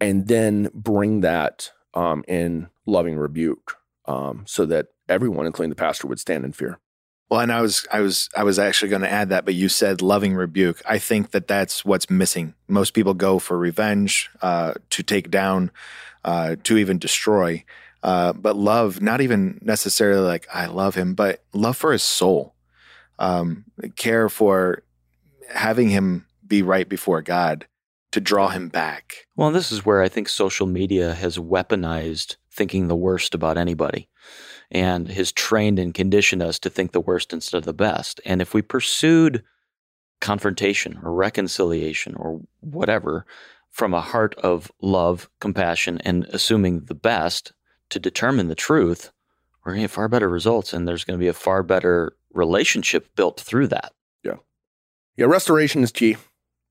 [0.01, 6.07] and then bring that um, in loving rebuke um, so that everyone, including the pastor,
[6.07, 6.79] would stand in fear.
[7.29, 9.67] Well, and I was I was I was actually going to add that, but you
[9.67, 10.81] said loving rebuke.
[10.85, 12.53] I think that that's what's missing.
[12.67, 15.71] Most people go for revenge, uh, to take down,
[16.23, 17.63] uh, to even destroy.
[18.03, 22.53] Uh, but love, not even necessarily like I love him, but love for his soul,
[23.17, 24.83] um, care for
[25.49, 27.65] having him be right before God
[28.11, 29.25] to draw him back.
[29.35, 34.07] Well, this is where I think social media has weaponized thinking the worst about anybody
[34.75, 38.19] and has trained and conditioned us to think the worst instead of the best.
[38.25, 39.41] And if we pursued
[40.19, 43.25] confrontation or reconciliation or whatever
[43.69, 47.53] from a heart of love, compassion, and assuming the best
[47.89, 49.13] to determine the truth,
[49.63, 52.17] we're going to get far better results and there's going to be a far better
[52.33, 53.93] relationship built through that.
[54.23, 54.35] Yeah,
[55.15, 55.27] Yeah.
[55.27, 56.17] restoration is key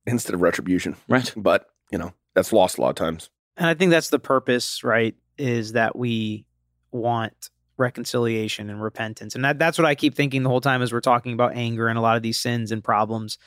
[0.07, 0.97] instead of retribution.
[1.09, 1.33] Right.
[1.35, 3.31] But, you know, that's lost a lot of times.
[3.57, 5.15] And I think that's the purpose, right?
[5.39, 6.45] Is that we
[6.93, 9.35] want reconciliation and repentance.
[9.35, 11.89] And that, that's what I keep thinking the whole time as we're talking about anger
[11.89, 13.39] and a lot of these sins and problems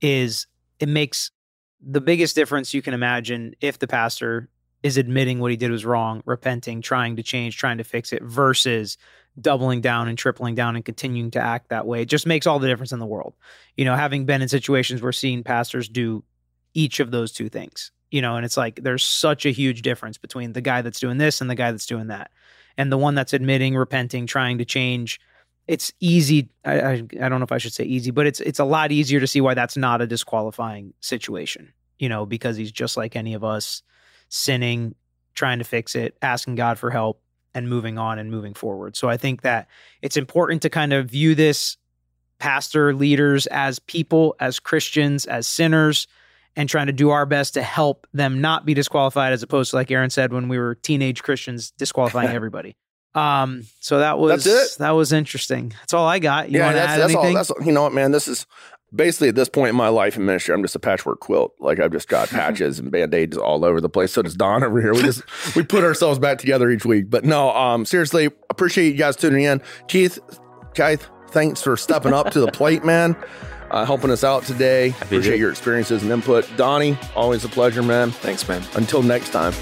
[0.00, 0.46] is
[0.78, 1.30] it makes
[1.80, 4.48] the biggest difference you can imagine if the pastor
[4.82, 8.22] is admitting what he did was wrong, repenting, trying to change, trying to fix it
[8.22, 8.98] versus
[9.40, 12.02] doubling down and tripling down and continuing to act that way.
[12.02, 13.34] It just makes all the difference in the world.
[13.76, 16.24] You know, having been in situations where seeing pastors do
[16.74, 20.18] each of those two things, you know, and it's like there's such a huge difference
[20.18, 22.30] between the guy that's doing this and the guy that's doing that.
[22.76, 25.20] And the one that's admitting, repenting, trying to change,
[25.66, 26.48] it's easy.
[26.64, 28.92] I, I, I don't know if I should say easy, but it's it's a lot
[28.92, 33.16] easier to see why that's not a disqualifying situation, you know, because he's just like
[33.16, 33.82] any of us,
[34.28, 34.94] sinning,
[35.34, 37.22] trying to fix it, asking God for help,
[37.54, 38.96] and moving on and moving forward.
[38.96, 39.68] So I think that
[40.00, 41.76] it's important to kind of view this
[42.38, 46.08] pastor leaders as people, as Christians, as sinners,
[46.56, 49.76] and trying to do our best to help them not be disqualified, as opposed to
[49.76, 52.76] like Aaron said when we were teenage Christians disqualifying everybody.
[53.14, 55.74] Um, so that was that was interesting.
[55.80, 56.50] That's all I got.
[56.50, 57.32] You yeah, want to that's that's all.
[57.34, 58.10] That's you know what, man.
[58.12, 58.46] This is
[58.94, 61.54] basically at this point in my life in ministry, I'm just a patchwork quilt.
[61.58, 64.12] Like I've just got patches and band aids all over the place.
[64.12, 64.92] So does Don over here.
[64.94, 65.22] We just
[65.56, 67.10] we put ourselves back together each week.
[67.10, 69.62] But no, um, seriously, appreciate you guys tuning in.
[69.88, 70.18] Keith,
[70.74, 73.16] Keith, thanks for stepping up to the plate, man.
[73.72, 74.90] Uh, helping us out today.
[74.90, 75.04] to.
[75.04, 76.48] Appreciate your experiences and input.
[76.56, 78.10] Donnie, always a pleasure, man.
[78.10, 78.62] Thanks, man.
[78.74, 79.52] Until next time.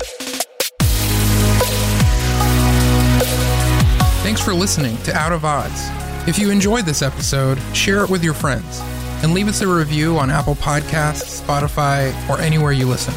[4.22, 5.88] Thanks for listening to Out of Odds.
[6.28, 8.80] If you enjoyed this episode, share it with your friends
[9.22, 13.14] and leave us a review on Apple Podcasts, Spotify, or anywhere you listen.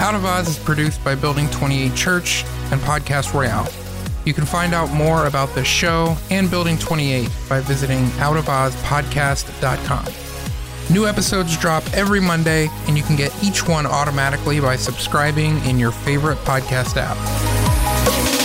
[0.00, 3.85] Out of Odds is produced by Building 28 Church and Podcast Royale.
[4.26, 10.92] You can find out more about the show and Building 28 by visiting outofozpodcast.com.
[10.92, 15.78] New episodes drop every Monday, and you can get each one automatically by subscribing in
[15.78, 18.35] your favorite podcast app.